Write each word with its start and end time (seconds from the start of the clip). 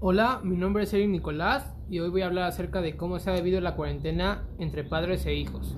Hola, 0.00 0.40
mi 0.44 0.56
nombre 0.56 0.84
es 0.84 0.92
Eric 0.92 1.08
Nicolás 1.08 1.74
y 1.90 1.98
hoy 1.98 2.08
voy 2.08 2.22
a 2.22 2.26
hablar 2.26 2.44
acerca 2.44 2.80
de 2.80 2.96
cómo 2.96 3.18
se 3.18 3.30
ha 3.30 3.34
vivido 3.34 3.60
la 3.60 3.74
cuarentena 3.74 4.46
entre 4.60 4.84
padres 4.84 5.26
e 5.26 5.34
hijos. 5.34 5.74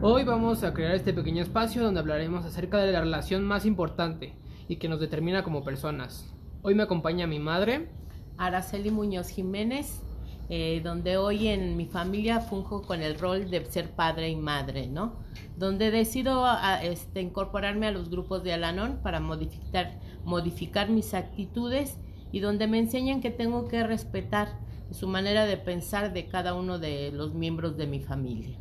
Hoy 0.00 0.24
vamos 0.24 0.64
a 0.64 0.72
crear 0.72 0.94
este 0.94 1.12
pequeño 1.12 1.42
espacio 1.42 1.82
donde 1.82 2.00
hablaremos 2.00 2.46
acerca 2.46 2.78
de 2.78 2.90
la 2.92 3.00
relación 3.00 3.44
más 3.44 3.66
importante 3.66 4.32
y 4.68 4.76
que 4.76 4.88
nos 4.88 5.00
determina 5.00 5.44
como 5.44 5.62
personas. 5.62 6.34
Hoy 6.62 6.74
me 6.74 6.82
acompaña 6.82 7.26
mi 7.26 7.38
madre, 7.38 7.90
Araceli 8.38 8.90
Muñoz 8.90 9.28
Jiménez, 9.28 10.00
eh, 10.48 10.80
donde 10.82 11.18
hoy 11.18 11.48
en 11.48 11.76
mi 11.76 11.84
familia 11.84 12.40
funjo 12.40 12.80
con 12.80 13.02
el 13.02 13.18
rol 13.18 13.50
de 13.50 13.66
ser 13.66 13.90
padre 13.90 14.30
y 14.30 14.36
madre, 14.36 14.86
¿no? 14.86 15.16
Donde 15.58 15.90
decido 15.90 16.46
este, 16.82 17.20
incorporarme 17.20 17.86
a 17.86 17.92
los 17.92 18.08
grupos 18.08 18.42
de 18.44 18.54
Alanón 18.54 19.00
para 19.02 19.20
modificar, 19.20 20.00
modificar 20.24 20.88
mis 20.88 21.12
actitudes 21.12 21.98
y 22.32 22.40
donde 22.40 22.66
me 22.66 22.78
enseñan 22.78 23.20
que 23.20 23.30
tengo 23.30 23.68
que 23.68 23.82
respetar 23.82 24.58
su 24.90 25.08
manera 25.08 25.46
de 25.46 25.56
pensar 25.56 26.12
de 26.12 26.26
cada 26.26 26.54
uno 26.54 26.78
de 26.78 27.12
los 27.12 27.34
miembros 27.34 27.76
de 27.76 27.86
mi 27.86 28.00
familia. 28.00 28.56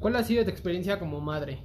¿Cuál 0.00 0.16
ha 0.16 0.24
sido 0.24 0.44
tu 0.44 0.50
experiencia 0.50 0.98
como 0.98 1.20
madre? 1.20 1.58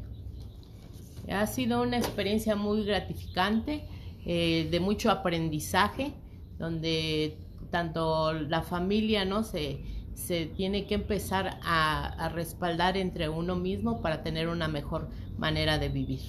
Ha 1.29 1.45
sido 1.47 1.81
una 1.81 1.97
experiencia 1.97 2.55
muy 2.55 2.85
gratificante, 2.85 3.83
eh, 4.25 4.67
de 4.71 4.79
mucho 4.79 5.11
aprendizaje, 5.11 6.13
donde 6.57 7.37
tanto 7.71 8.33
la 8.33 8.61
familia 8.61 9.25
no 9.25 9.43
se, 9.43 9.81
se 10.13 10.45
tiene 10.45 10.85
que 10.85 10.95
empezar 10.95 11.59
a, 11.63 12.05
a, 12.05 12.29
respaldar 12.29 12.95
entre 12.95 13.27
uno 13.27 13.55
mismo 13.55 14.01
para 14.01 14.23
tener 14.23 14.47
una 14.47 14.67
mejor 14.67 15.09
manera 15.37 15.77
de 15.77 15.89
vivir. 15.89 16.21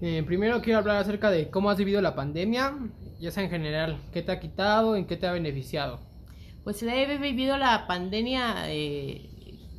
Eh, 0.00 0.22
primero 0.24 0.62
quiero 0.62 0.78
hablar 0.78 0.96
acerca 0.98 1.30
de 1.30 1.50
cómo 1.50 1.70
has 1.70 1.78
vivido 1.78 2.00
la 2.00 2.14
pandemia, 2.14 2.76
ya 3.20 3.30
sea 3.30 3.44
en 3.44 3.50
general, 3.50 4.00
qué 4.12 4.22
te 4.22 4.32
ha 4.32 4.40
quitado, 4.40 4.96
en 4.96 5.06
qué 5.06 5.16
te 5.16 5.26
ha 5.26 5.32
beneficiado. 5.32 6.00
Pues 6.64 6.82
he 6.82 7.18
vivido 7.18 7.56
la 7.56 7.86
pandemia, 7.86 8.70
eh, 8.72 9.30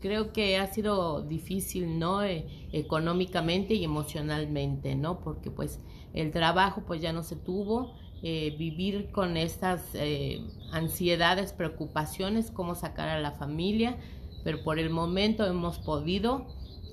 creo 0.02 0.34
que 0.34 0.58
ha 0.58 0.68
sido 0.68 1.22
difícil, 1.22 2.00
¿no? 2.00 2.24
Eh, 2.24 2.46
económicamente 2.72 3.74
y 3.74 3.84
emocionalmente, 3.84 4.96
¿no? 4.96 5.20
Porque 5.20 5.52
pues 5.52 5.80
el 6.14 6.32
trabajo 6.32 6.84
pues 6.86 7.02
ya 7.02 7.14
no 7.14 7.24
se 7.24 7.36
tuvo, 7.36 7.94
eh, 8.22 8.54
vivir 8.58 9.12
con 9.12 9.38
estas 9.38 9.92
eh, 9.94 10.42
ansiedades, 10.74 11.54
preocupaciones, 11.54 12.52
cómo 12.52 12.76
sacar 12.76 13.08
a 13.08 13.22
la 13.22 13.32
familia, 13.32 13.96
pero 14.44 14.62
por 14.62 14.78
el 14.78 14.90
momento 14.90 15.46
hemos 15.46 15.80
podido. 15.80 16.46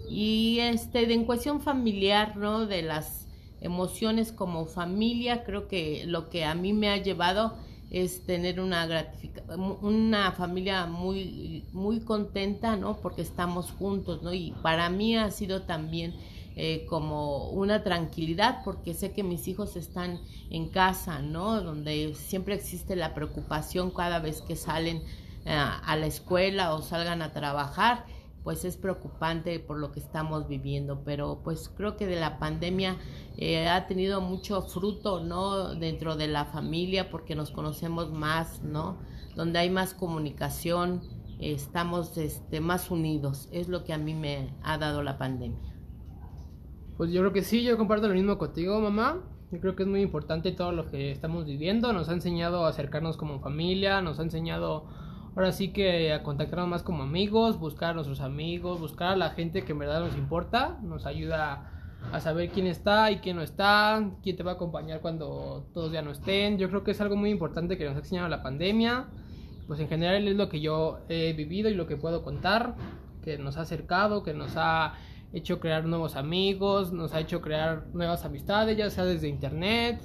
Y 0.09 0.59
este, 0.61 1.07
de, 1.07 1.15
en 1.15 1.25
cuestión 1.25 1.61
familiar, 1.61 2.37
¿no? 2.37 2.67
De 2.67 2.83
las 2.83 3.26
emociones 3.67 4.33
como 4.33 4.67
familia, 4.67 5.45
creo 5.45 5.69
que 5.69 6.05
lo 6.07 6.31
que 6.31 6.45
a 6.45 6.55
mí 6.55 6.73
me 6.73 6.89
ha 6.89 6.97
llevado 6.97 7.55
es 7.91 8.25
tener 8.27 8.61
una 8.61 8.89
una 9.81 10.33
familia 10.33 10.87
muy 10.87 11.65
muy 11.73 12.01
contenta, 12.01 12.77
¿no? 12.77 12.97
Porque 12.97 13.23
estamos 13.23 13.71
juntos, 13.71 14.23
¿no? 14.23 14.33
Y 14.33 14.55
para 14.63 14.91
mí 14.91 15.17
ha 15.17 15.31
sido 15.31 15.63
también 15.63 16.15
eh, 16.57 16.87
como 16.89 17.51
una 17.51 17.85
tranquilidad 17.85 18.63
porque 18.65 18.95
sé 18.95 19.13
que 19.13 19.23
mis 19.23 19.47
hijos 19.47 19.77
están 19.77 20.21
en 20.51 20.69
casa, 20.69 21.21
¿no? 21.21 21.61
Donde 21.63 22.15
siempre 22.15 22.55
existe 22.55 22.97
la 22.97 23.15
preocupación 23.15 23.91
cada 23.91 24.19
vez 24.19 24.43
que 24.43 24.57
salen 24.57 25.03
eh, 25.45 25.55
a 25.55 25.97
la 25.97 26.07
escuela 26.07 26.75
o 26.75 26.83
salgan 26.83 27.23
a 27.23 27.33
trabajar 27.33 28.05
pues 28.47 28.65
es 28.65 28.77
preocupante 28.77 29.59
por 29.59 29.77
lo 29.77 29.91
que 29.91 29.99
estamos 29.99 30.47
viviendo, 30.47 31.03
pero 31.05 31.41
pues 31.43 31.69
creo 31.69 31.97
que 31.97 32.07
de 32.07 32.15
la 32.15 32.39
pandemia 32.39 32.95
eh, 33.37 33.67
ha 33.67 33.89
tenido 33.89 34.21
mucho 34.21 34.63
fruto, 34.63 35.19
¿no? 35.19 35.75
Dentro 35.75 36.15
de 36.15 36.29
la 36.29 36.45
familia 36.45 37.11
porque 37.11 37.35
nos 37.35 37.51
conocemos 37.51 38.13
más, 38.13 38.63
¿no? 38.63 38.99
Donde 39.35 39.59
hay 39.59 39.69
más 39.69 39.95
comunicación, 39.95 41.01
estamos 41.41 42.17
este, 42.19 42.61
más 42.61 42.89
unidos, 42.93 43.49
es 43.51 43.67
lo 43.67 43.83
que 43.83 43.93
a 43.93 43.99
mí 43.99 44.15
me 44.15 44.55
ha 44.63 44.79
dado 44.79 45.03
la 45.03 45.19
pandemia. 45.19 45.75
Pues 46.97 47.11
yo 47.11 47.23
creo 47.23 47.33
que 47.33 47.43
sí, 47.43 47.65
yo 47.65 47.77
comparto 47.77 48.07
lo 48.07 48.15
mismo 48.15 48.39
contigo, 48.39 48.79
mamá. 48.79 49.25
Yo 49.51 49.59
creo 49.59 49.75
que 49.75 49.83
es 49.83 49.89
muy 49.89 50.03
importante 50.03 50.53
todo 50.53 50.71
lo 50.71 50.87
que 50.87 51.11
estamos 51.11 51.47
viviendo. 51.47 51.93
Nos 51.93 52.09
ha 52.09 52.13
enseñado 52.13 52.65
a 52.65 52.69
acercarnos 52.69 53.17
como 53.17 53.41
familia, 53.41 54.01
nos 54.03 54.21
ha 54.21 54.23
enseñado 54.23 54.87
ahora 55.37 55.53
sí 55.53 55.69
que 55.69 56.13
a 56.13 56.23
contactarnos 56.23 56.67
más 56.67 56.83
como 56.83 57.03
amigos, 57.03 57.61
buscar 57.61 57.91
a 57.91 57.95
nuestros 57.95 58.21
amigos, 58.21 58.81
buscar 58.81 59.13
a 59.13 59.17
la 59.17 59.31
gente 59.31 59.65
que 59.65 59.73
en 59.73 59.79
verdad 59.79 60.01
nos 60.01 60.17
importa. 60.17 60.79
Nos 60.83 61.05
ayuda 61.05 61.71
a 62.11 62.21
saber 62.21 62.49
quién 62.51 62.67
está 62.67 63.11
y 63.11 63.19
quién 63.19 63.37
no 63.37 63.43
está, 63.43 64.11
quién 64.23 64.37
te 64.37 64.43
va 64.43 64.53
a 64.53 64.55
acompañar 64.55 65.01
cuando 65.01 65.67
todos 65.75 65.93
ya 65.93 66.01
no 66.01 66.11
estén. 66.11 66.57
Yo 66.57 66.69
creo 66.71 66.83
que 66.85 66.93
es 66.93 67.01
algo 67.03 67.17
muy 67.17 67.31
importante 67.31 67.77
que 67.77 67.85
nos 67.85 67.97
ha 67.97 67.99
enseñado 67.99 68.29
la 68.29 68.43
pandemia. 68.43 69.09
Pues 69.67 69.79
en 69.81 69.89
general 69.89 70.27
es 70.27 70.37
lo 70.37 70.49
que 70.49 70.61
yo 70.61 71.01
he 71.09 71.35
vivido 71.35 71.69
y 71.69 71.75
lo 71.75 71.87
que 71.87 71.97
puedo 71.97 72.23
contar, 72.23 72.75
que 73.23 73.37
nos 73.37 73.59
ha 73.59 73.63
acercado, 73.63 74.23
que 74.23 74.33
nos 74.33 74.53
ha 74.57 74.95
hecho 75.33 75.61
crear 75.61 75.85
nuevos 75.85 76.17
amigos, 76.17 76.93
nos 76.93 77.13
ha 77.13 77.21
hecho 77.21 77.43
crear 77.43 77.89
nuevas 77.93 78.25
amistades, 78.25 78.77
ya 78.79 78.89
sea 78.89 79.05
desde 79.05 79.29
internet, 79.29 80.01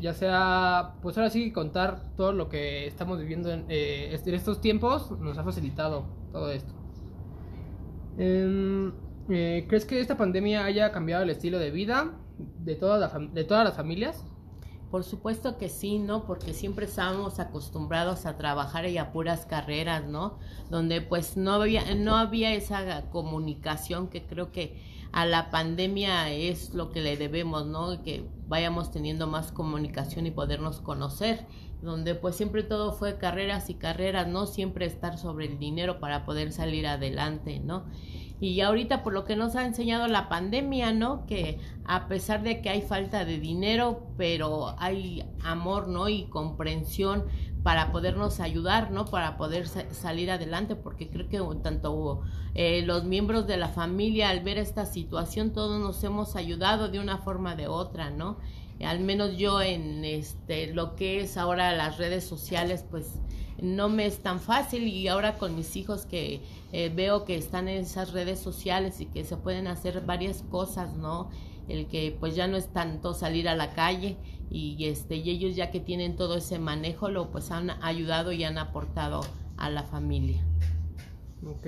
ya 0.00 0.14
sea, 0.14 0.94
pues 1.02 1.16
ahora 1.16 1.30
sí 1.30 1.52
contar 1.52 2.14
todo 2.16 2.32
lo 2.32 2.48
que 2.48 2.86
estamos 2.86 3.18
viviendo 3.18 3.52
en, 3.52 3.66
eh, 3.68 4.18
en 4.24 4.34
estos 4.34 4.60
tiempos, 4.60 5.10
nos 5.20 5.38
ha 5.38 5.44
facilitado 5.44 6.06
todo 6.32 6.50
esto. 6.50 6.72
Eh, 8.18 8.90
eh, 9.28 9.64
¿Crees 9.68 9.84
que 9.84 10.00
esta 10.00 10.16
pandemia 10.16 10.64
haya 10.64 10.90
cambiado 10.90 11.22
el 11.22 11.30
estilo 11.30 11.58
de 11.58 11.70
vida 11.70 12.12
de, 12.58 12.74
toda 12.74 12.98
la 12.98 13.08
de 13.32 13.44
todas 13.44 13.64
las 13.64 13.76
familias? 13.76 14.24
Por 14.90 15.04
supuesto 15.04 15.56
que 15.56 15.68
sí, 15.68 16.00
¿no? 16.00 16.26
Porque 16.26 16.52
siempre 16.52 16.86
estábamos 16.86 17.38
acostumbrados 17.38 18.26
a 18.26 18.36
trabajar 18.36 18.88
y 18.88 18.98
a 18.98 19.12
puras 19.12 19.46
carreras, 19.46 20.04
¿no? 20.04 20.38
Donde 20.68 21.00
pues 21.00 21.36
no 21.36 21.52
había, 21.52 21.94
no 21.94 22.16
había 22.16 22.52
esa 22.54 23.08
comunicación 23.10 24.08
que 24.08 24.26
creo 24.26 24.50
que 24.50 24.82
a 25.12 25.26
la 25.26 25.50
pandemia 25.50 26.30
es 26.30 26.74
lo 26.74 26.90
que 26.90 27.00
le 27.00 27.16
debemos, 27.16 27.66
¿no? 27.66 28.02
Que 28.02 28.24
vayamos 28.48 28.90
teniendo 28.90 29.26
más 29.26 29.52
comunicación 29.52 30.26
y 30.26 30.30
podernos 30.30 30.80
conocer, 30.80 31.46
donde 31.82 32.14
pues 32.14 32.36
siempre 32.36 32.62
todo 32.62 32.92
fue 32.92 33.18
carreras 33.18 33.70
y 33.70 33.74
carreras, 33.74 34.28
no 34.28 34.46
siempre 34.46 34.86
estar 34.86 35.18
sobre 35.18 35.46
el 35.46 35.58
dinero 35.58 36.00
para 36.00 36.24
poder 36.24 36.52
salir 36.52 36.86
adelante, 36.86 37.60
¿no? 37.60 37.86
Y 38.40 38.62
ahorita 38.62 39.02
por 39.02 39.12
lo 39.12 39.24
que 39.24 39.36
nos 39.36 39.54
ha 39.54 39.66
enseñado 39.66 40.08
la 40.08 40.30
pandemia, 40.30 40.94
¿no? 40.94 41.26
Que 41.26 41.58
a 41.84 42.08
pesar 42.08 42.42
de 42.42 42.62
que 42.62 42.70
hay 42.70 42.80
falta 42.80 43.26
de 43.26 43.38
dinero, 43.38 44.06
pero 44.16 44.74
hay 44.78 45.24
amor, 45.44 45.88
¿no? 45.88 46.08
Y 46.08 46.24
comprensión 46.24 47.26
para 47.62 47.92
podernos 47.92 48.40
ayudar, 48.40 48.90
¿no? 48.90 49.04
Para 49.04 49.36
poder 49.36 49.68
salir 49.68 50.30
adelante, 50.30 50.76
porque 50.76 51.08
creo 51.08 51.28
que 51.28 51.40
tanto 51.62 52.22
eh, 52.54 52.82
los 52.82 53.04
miembros 53.04 53.46
de 53.46 53.56
la 53.56 53.68
familia 53.68 54.30
al 54.30 54.40
ver 54.40 54.58
esta 54.58 54.86
situación, 54.86 55.52
todos 55.52 55.80
nos 55.80 56.02
hemos 56.04 56.36
ayudado 56.36 56.88
de 56.88 56.98
una 56.98 57.18
forma 57.18 57.54
o 57.54 57.56
de 57.56 57.68
otra, 57.68 58.10
¿no? 58.10 58.38
Al 58.82 59.00
menos 59.00 59.36
yo 59.36 59.60
en 59.60 60.04
este 60.06 60.72
lo 60.72 60.96
que 60.96 61.20
es 61.20 61.36
ahora 61.36 61.72
las 61.76 61.98
redes 61.98 62.24
sociales, 62.24 62.84
pues 62.90 63.20
no 63.60 63.90
me 63.90 64.06
es 64.06 64.22
tan 64.22 64.40
fácil 64.40 64.88
y 64.88 65.08
ahora 65.08 65.36
con 65.36 65.54
mis 65.54 65.76
hijos 65.76 66.06
que 66.06 66.40
eh, 66.72 66.90
veo 66.94 67.24
que 67.24 67.36
están 67.36 67.68
en 67.68 67.82
esas 67.82 68.12
redes 68.12 68.38
sociales 68.38 69.00
y 69.00 69.06
que 69.06 69.24
se 69.24 69.36
pueden 69.36 69.66
hacer 69.66 70.00
varias 70.06 70.42
cosas, 70.50 70.94
¿no? 70.94 71.28
El 71.70 71.86
que 71.86 72.16
pues 72.18 72.34
ya 72.34 72.46
no 72.46 72.56
es 72.56 72.72
tanto 72.72 73.14
salir 73.14 73.48
a 73.48 73.54
la 73.54 73.72
calle 73.74 74.16
y 74.50 74.84
este 74.86 75.16
y 75.16 75.30
ellos 75.30 75.54
ya 75.54 75.70
que 75.70 75.80
tienen 75.80 76.16
todo 76.16 76.36
ese 76.36 76.58
manejo 76.58 77.08
lo 77.08 77.30
pues 77.30 77.50
han 77.50 77.70
ayudado 77.82 78.32
y 78.32 78.44
han 78.44 78.58
aportado 78.58 79.20
a 79.56 79.70
la 79.70 79.84
familia. 79.84 80.44
Ok. 81.46 81.66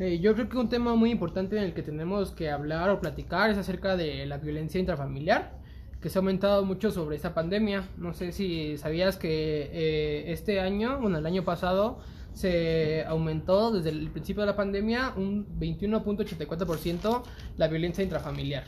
Eh, 0.00 0.18
yo 0.18 0.34
creo 0.34 0.48
que 0.48 0.58
un 0.58 0.68
tema 0.68 0.96
muy 0.96 1.10
importante 1.10 1.56
en 1.56 1.62
el 1.62 1.72
que 1.72 1.82
tenemos 1.82 2.32
que 2.32 2.50
hablar 2.50 2.90
o 2.90 3.00
platicar 3.00 3.50
es 3.50 3.58
acerca 3.58 3.96
de 3.96 4.26
la 4.26 4.38
violencia 4.38 4.80
intrafamiliar 4.80 5.62
que 6.04 6.10
se 6.10 6.18
ha 6.18 6.20
aumentado 6.20 6.64
mucho 6.66 6.90
sobre 6.90 7.16
esta 7.16 7.32
pandemia. 7.32 7.88
No 7.96 8.12
sé 8.12 8.32
si 8.32 8.76
sabías 8.76 9.16
que 9.16 9.70
eh, 9.72 10.32
este 10.32 10.60
año, 10.60 10.98
bueno, 11.00 11.16
el 11.16 11.24
año 11.24 11.44
pasado, 11.44 12.00
se 12.34 13.04
aumentó 13.06 13.70
desde 13.70 13.88
el 13.88 14.10
principio 14.10 14.42
de 14.42 14.48
la 14.48 14.56
pandemia 14.56 15.14
un 15.16 15.46
21.84% 15.58 17.22
la 17.56 17.68
violencia 17.68 18.04
intrafamiliar. 18.04 18.64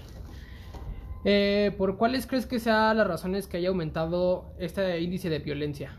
Eh, 1.29 1.75
¿Por 1.77 1.97
cuáles 1.97 2.25
crees 2.25 2.47
que 2.47 2.61
sean 2.61 2.97
las 2.97 3.09
razones 3.09 3.49
que 3.49 3.57
haya 3.57 3.71
aumentado 3.71 4.45
este 4.61 5.01
índice 5.01 5.29
de 5.29 5.41
violencia? 5.41 5.91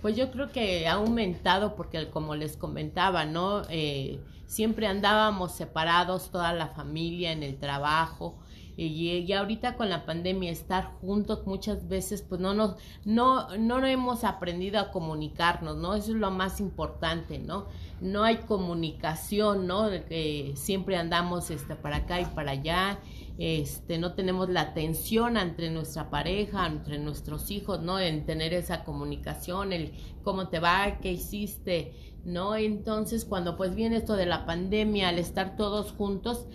Pues 0.00 0.14
yo 0.14 0.30
creo 0.30 0.52
que 0.52 0.86
ha 0.86 0.92
aumentado 0.92 1.74
porque 1.74 2.08
como 2.08 2.36
les 2.36 2.56
comentaba, 2.56 3.24
¿no? 3.24 3.62
Eh, 3.68 4.20
siempre 4.46 4.86
andábamos 4.86 5.56
separados, 5.56 6.30
toda 6.30 6.52
la 6.52 6.68
familia 6.68 7.32
en 7.32 7.42
el 7.42 7.58
trabajo, 7.58 8.38
y, 8.76 9.32
ahorita 9.32 9.76
con 9.76 9.88
la 9.88 10.04
pandemia 10.04 10.50
estar 10.50 10.92
juntos 11.00 11.46
muchas 11.46 11.88
veces 11.88 12.22
pues 12.22 12.40
no 12.40 12.54
nos 12.54 12.74
no 13.04 13.56
no 13.56 13.84
hemos 13.86 14.24
aprendido 14.24 14.80
a 14.80 14.90
comunicarnos 14.90 15.76
no 15.76 15.94
eso 15.94 16.10
es 16.10 16.16
lo 16.16 16.30
más 16.30 16.60
importante 16.60 17.38
no 17.38 17.66
no 18.00 18.24
hay 18.24 18.38
comunicación 18.38 19.66
no 19.68 19.88
que 20.08 20.54
siempre 20.56 20.96
andamos 20.96 21.50
este 21.50 21.76
para 21.76 21.98
acá 21.98 22.20
y 22.20 22.24
para 22.24 22.52
allá 22.52 22.98
este, 23.36 23.98
no 23.98 24.14
tenemos 24.14 24.48
la 24.48 24.60
atención 24.60 25.36
entre 25.36 25.70
nuestra 25.70 26.08
pareja, 26.08 26.66
entre 26.66 26.98
nuestros 26.98 27.50
hijos, 27.50 27.82
¿no? 27.82 27.98
En 27.98 28.26
tener 28.26 28.54
esa 28.54 28.84
comunicación, 28.84 29.72
el 29.72 29.92
cómo 30.22 30.48
te 30.48 30.60
va, 30.60 30.98
qué 31.00 31.12
hiciste, 31.12 31.94
¿no? 32.24 32.54
Entonces, 32.54 33.24
cuando 33.24 33.56
pues 33.56 33.74
viene 33.74 33.96
esto 33.96 34.14
de 34.14 34.26
la 34.26 34.46
pandemia, 34.46 35.08
al 35.08 35.18
estar 35.18 35.56
todos 35.56 35.92
juntos, 35.92 36.46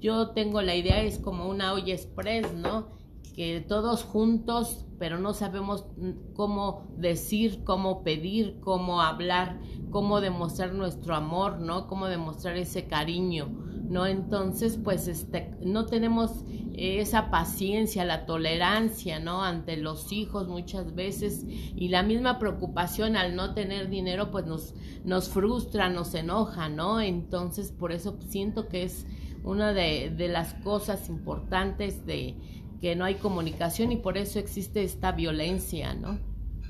yo 0.00 0.30
tengo 0.30 0.60
la 0.60 0.74
idea, 0.74 1.02
es 1.02 1.18
como 1.18 1.48
una 1.48 1.72
olla 1.72 1.94
express, 1.94 2.52
¿no? 2.52 2.88
Que 3.34 3.60
todos 3.60 4.04
juntos, 4.04 4.84
pero 4.98 5.18
no 5.18 5.32
sabemos 5.32 5.86
cómo 6.34 6.86
decir, 6.98 7.64
cómo 7.64 8.02
pedir, 8.02 8.60
cómo 8.60 9.00
hablar, 9.00 9.58
cómo 9.90 10.20
demostrar 10.20 10.74
nuestro 10.74 11.14
amor, 11.14 11.60
¿no? 11.60 11.86
Cómo 11.86 12.06
demostrar 12.06 12.56
ese 12.56 12.86
cariño, 12.86 13.65
¿no? 13.88 14.06
Entonces, 14.06 14.78
pues, 14.82 15.08
este, 15.08 15.52
no 15.62 15.86
tenemos 15.86 16.44
esa 16.74 17.30
paciencia, 17.30 18.04
la 18.04 18.26
tolerancia, 18.26 19.18
¿no? 19.18 19.42
Ante 19.42 19.76
los 19.76 20.12
hijos 20.12 20.48
muchas 20.48 20.94
veces 20.94 21.44
y 21.46 21.88
la 21.88 22.02
misma 22.02 22.38
preocupación 22.38 23.16
al 23.16 23.34
no 23.34 23.54
tener 23.54 23.88
dinero, 23.88 24.30
pues 24.30 24.46
nos, 24.46 24.74
nos 25.04 25.28
frustra, 25.28 25.88
nos 25.88 26.14
enoja, 26.14 26.68
¿no? 26.68 27.00
Entonces, 27.00 27.72
por 27.72 27.92
eso 27.92 28.18
siento 28.28 28.68
que 28.68 28.82
es 28.82 29.06
una 29.42 29.72
de, 29.72 30.12
de 30.16 30.28
las 30.28 30.54
cosas 30.54 31.08
importantes 31.08 32.04
de 32.04 32.36
que 32.80 32.94
no 32.96 33.04
hay 33.04 33.14
comunicación 33.14 33.92
y 33.92 33.96
por 33.96 34.18
eso 34.18 34.38
existe 34.38 34.82
esta 34.82 35.12
violencia, 35.12 35.94
¿no? 35.94 36.18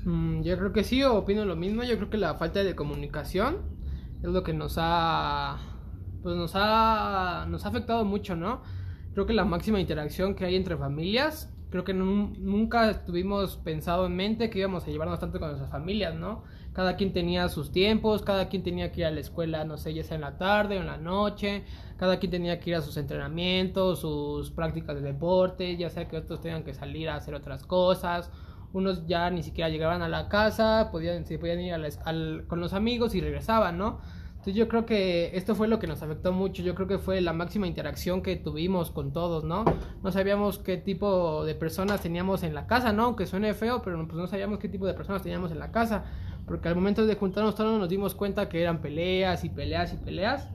Mm, 0.05 0.41
yo 0.41 0.57
creo 0.57 0.71
que 0.71 0.83
sí, 0.83 1.03
opino 1.03 1.43
lo 1.43 1.55
mismo. 1.55 1.83
Yo 1.83 1.97
creo 1.97 2.09
que 2.09 2.17
la 2.17 2.35
falta 2.35 2.63
de 2.63 2.75
comunicación 2.75 3.57
es 4.23 4.29
lo 4.29 4.43
que 4.43 4.53
nos 4.53 4.75
ha, 4.77 5.59
pues 6.27 6.35
nos 6.35 6.51
ha, 6.55 7.45
nos 7.47 7.63
ha 7.63 7.69
afectado 7.69 8.03
mucho, 8.03 8.35
¿no? 8.35 8.61
Creo 9.13 9.25
que 9.25 9.31
la 9.31 9.45
máxima 9.45 9.79
interacción 9.79 10.35
que 10.35 10.43
hay 10.43 10.57
entre 10.57 10.75
familias, 10.75 11.49
creo 11.69 11.85
que 11.85 11.93
nunca 11.93 12.89
estuvimos 12.89 13.55
pensado 13.55 14.05
en 14.07 14.17
mente 14.17 14.49
que 14.49 14.59
íbamos 14.59 14.85
a 14.85 14.87
llevarnos 14.87 15.21
tanto 15.21 15.39
con 15.39 15.47
nuestras 15.47 15.71
familias, 15.71 16.15
¿no? 16.15 16.43
Cada 16.73 16.97
quien 16.97 17.13
tenía 17.13 17.47
sus 17.47 17.71
tiempos, 17.71 18.23
cada 18.23 18.49
quien 18.49 18.61
tenía 18.61 18.91
que 18.91 18.99
ir 18.99 19.05
a 19.05 19.11
la 19.11 19.21
escuela, 19.21 19.63
no 19.63 19.77
sé, 19.77 19.93
ya 19.93 20.03
sea 20.03 20.15
en 20.15 20.21
la 20.21 20.37
tarde 20.37 20.77
o 20.77 20.81
en 20.81 20.87
la 20.87 20.97
noche, 20.97 21.63
cada 21.95 22.19
quien 22.19 22.29
tenía 22.29 22.59
que 22.59 22.71
ir 22.71 22.75
a 22.75 22.81
sus 22.81 22.97
entrenamientos, 22.97 24.01
sus 24.01 24.51
prácticas 24.51 24.97
de 24.97 25.03
deporte, 25.03 25.77
ya 25.77 25.89
sea 25.89 26.09
que 26.09 26.17
otros 26.17 26.41
tengan 26.41 26.65
que 26.65 26.73
salir 26.73 27.07
a 27.07 27.15
hacer 27.15 27.35
otras 27.35 27.63
cosas, 27.63 28.31
unos 28.73 29.07
ya 29.07 29.29
ni 29.29 29.43
siquiera 29.43 29.69
llegaban 29.69 30.01
a 30.01 30.09
la 30.09 30.27
casa, 30.27 30.89
podían, 30.91 31.25
se 31.25 31.39
podían 31.39 31.61
ir 31.61 31.73
con 32.47 32.59
los 32.59 32.73
amigos 32.73 33.15
y 33.15 33.21
regresaban, 33.21 33.77
¿no? 33.77 34.01
Entonces 34.37 34.55
yo 34.55 34.69
creo 34.69 34.85
que 34.85 35.31
esto 35.35 35.55
fue 35.55 35.67
lo 35.67 35.77
que 35.77 35.87
nos 35.87 36.01
afectó 36.01 36.31
mucho, 36.31 36.63
yo 36.63 36.73
creo 36.73 36.87
que 36.87 36.99
fue 36.99 37.19
la 37.19 37.33
máxima 37.33 37.67
interacción 37.67 38.21
que 38.21 38.37
tuvimos 38.37 38.91
con 38.91 39.11
todos, 39.11 39.43
¿no? 39.43 39.65
No 40.01 40.11
sabíamos 40.11 40.59
qué 40.59 40.77
tipo 40.77 41.43
de 41.43 41.53
personas 41.53 42.01
teníamos 42.01 42.43
en 42.43 42.53
la 42.53 42.65
casa, 42.65 42.93
¿no? 42.93 43.03
Aunque 43.05 43.25
suene 43.25 43.53
feo, 43.53 43.81
pero 43.81 43.97
pues 44.07 44.17
no 44.17 44.27
sabíamos 44.27 44.59
qué 44.59 44.69
tipo 44.69 44.87
de 44.87 44.93
personas 44.93 45.21
teníamos 45.21 45.51
en 45.51 45.59
la 45.59 45.71
casa, 45.71 46.05
porque 46.45 46.69
al 46.69 46.75
momento 46.75 47.05
de 47.05 47.15
juntarnos 47.15 47.55
todos 47.55 47.77
nos 47.77 47.89
dimos 47.89 48.15
cuenta 48.15 48.47
que 48.47 48.61
eran 48.61 48.79
peleas 48.79 49.43
y 49.43 49.49
peleas 49.49 49.93
y 49.93 49.97
peleas. 49.97 50.47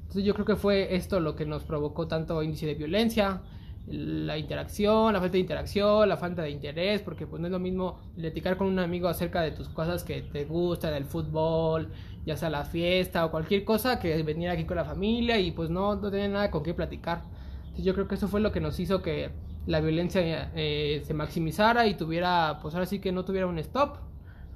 Entonces 0.00 0.24
yo 0.24 0.32
creo 0.32 0.46
que 0.46 0.56
fue 0.56 0.96
esto 0.96 1.20
lo 1.20 1.36
que 1.36 1.44
nos 1.44 1.64
provocó 1.64 2.08
tanto 2.08 2.42
índice 2.42 2.66
de 2.66 2.74
violencia, 2.74 3.42
la 3.90 4.38
interacción, 4.38 5.12
la 5.12 5.20
falta 5.20 5.32
de 5.32 5.40
interacción, 5.40 6.08
la 6.08 6.16
falta 6.16 6.42
de 6.42 6.50
interés, 6.50 7.02
porque 7.02 7.26
pues 7.26 7.40
no 7.40 7.48
es 7.48 7.52
lo 7.52 7.58
mismo 7.58 8.00
platicar 8.16 8.56
con 8.56 8.68
un 8.68 8.78
amigo 8.78 9.08
acerca 9.08 9.42
de 9.42 9.50
tus 9.50 9.68
cosas 9.68 10.04
que 10.04 10.22
te 10.22 10.44
gustan, 10.44 10.92
del 10.92 11.04
fútbol, 11.04 11.90
ya 12.24 12.36
sea 12.36 12.50
la 12.50 12.64
fiesta 12.64 13.24
o 13.24 13.30
cualquier 13.30 13.64
cosa, 13.64 13.98
que 13.98 14.22
venir 14.22 14.48
aquí 14.48 14.64
con 14.64 14.76
la 14.76 14.84
familia 14.84 15.38
y 15.38 15.50
pues 15.50 15.70
no, 15.70 15.96
no 15.96 16.10
tener 16.10 16.30
nada 16.30 16.50
con 16.50 16.62
qué 16.62 16.72
platicar. 16.72 17.22
Entonces 17.62 17.84
yo 17.84 17.94
creo 17.94 18.06
que 18.06 18.14
eso 18.14 18.28
fue 18.28 18.40
lo 18.40 18.52
que 18.52 18.60
nos 18.60 18.78
hizo 18.78 19.02
que 19.02 19.30
la 19.66 19.80
violencia 19.80 20.50
eh, 20.54 21.02
se 21.04 21.14
maximizara 21.14 21.86
y 21.86 21.94
tuviera, 21.94 22.58
pues 22.62 22.74
ahora 22.74 22.86
sí 22.86 23.00
que 23.00 23.12
no 23.12 23.24
tuviera 23.24 23.46
un 23.46 23.58
stop. 23.58 23.96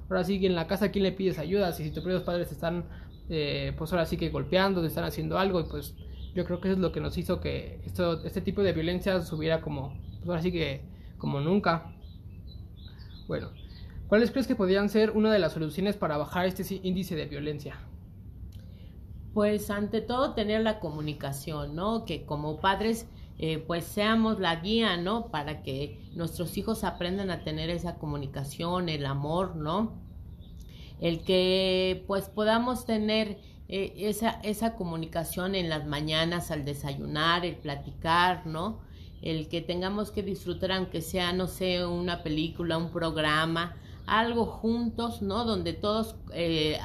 Ahora 0.09 0.23
sí 0.23 0.39
que 0.39 0.47
en 0.47 0.55
la 0.55 0.67
casa, 0.67 0.91
¿quién 0.91 1.03
le 1.03 1.11
pides 1.11 1.39
ayuda? 1.39 1.71
Si 1.71 1.89
tus 1.91 2.03
propios 2.03 2.23
padres 2.23 2.51
están, 2.51 2.85
eh, 3.29 3.73
pues 3.77 3.91
ahora 3.91 4.05
sí 4.05 4.17
que 4.17 4.29
golpeando, 4.29 4.81
te 4.81 4.87
están 4.87 5.03
haciendo 5.03 5.37
algo 5.39 5.59
y 5.59 5.63
pues 5.63 5.95
yo 6.35 6.43
creo 6.43 6.59
que 6.59 6.67
eso 6.67 6.75
es 6.75 6.81
lo 6.81 6.91
que 6.91 6.99
nos 6.99 7.17
hizo 7.17 7.39
que 7.39 7.79
esto, 7.85 8.23
este 8.25 8.41
tipo 8.41 8.61
de 8.61 8.73
violencia 8.73 9.21
subiera 9.21 9.61
como, 9.61 9.97
pues 10.25 10.43
que, 10.43 10.81
como 11.17 11.39
nunca. 11.39 11.95
Bueno, 13.27 13.51
¿cuáles 14.09 14.31
crees 14.31 14.45
que 14.45 14.55
podrían 14.55 14.89
ser 14.89 15.11
una 15.11 15.31
de 15.31 15.39
las 15.39 15.53
soluciones 15.53 15.95
para 15.95 16.17
bajar 16.17 16.45
este 16.45 16.81
índice 16.83 17.15
de 17.15 17.25
violencia? 17.25 17.79
Pues 19.33 19.69
ante 19.69 20.01
todo 20.01 20.33
tener 20.33 20.61
la 20.61 20.79
comunicación, 20.79 21.73
¿no? 21.73 22.03
Que 22.05 22.25
como 22.25 22.59
padres 22.59 23.07
eh, 23.37 23.59
pues 23.59 23.85
seamos 23.85 24.39
la 24.39 24.57
guía, 24.57 24.97
¿no? 24.97 25.27
Para 25.27 25.63
que 25.63 26.01
nuestros 26.15 26.57
hijos 26.57 26.83
aprendan 26.83 27.31
a 27.31 27.43
tener 27.43 27.69
esa 27.69 27.95
comunicación, 27.95 28.89
el 28.89 29.05
amor, 29.05 29.55
¿no? 29.55 29.93
El 30.99 31.23
que 31.23 32.03
pues 32.07 32.29
podamos 32.29 32.85
tener 32.85 33.39
eh, 33.67 33.93
esa, 33.97 34.39
esa 34.43 34.75
comunicación 34.75 35.55
en 35.55 35.69
las 35.69 35.87
mañanas 35.87 36.51
al 36.51 36.65
desayunar, 36.65 37.45
el 37.45 37.55
platicar, 37.55 38.45
¿no? 38.45 38.79
El 39.21 39.47
que 39.47 39.61
tengamos 39.61 40.11
que 40.11 40.21
disfrutar, 40.21 40.71
aunque 40.71 41.01
sea, 41.01 41.33
no 41.33 41.47
sé, 41.47 41.85
una 41.85 42.21
película, 42.21 42.77
un 42.77 42.91
programa, 42.91 43.75
algo 44.05 44.45
juntos, 44.45 45.21
¿no? 45.21 45.45
Donde 45.45 45.73
todos 45.73 46.15
eh, 46.33 46.77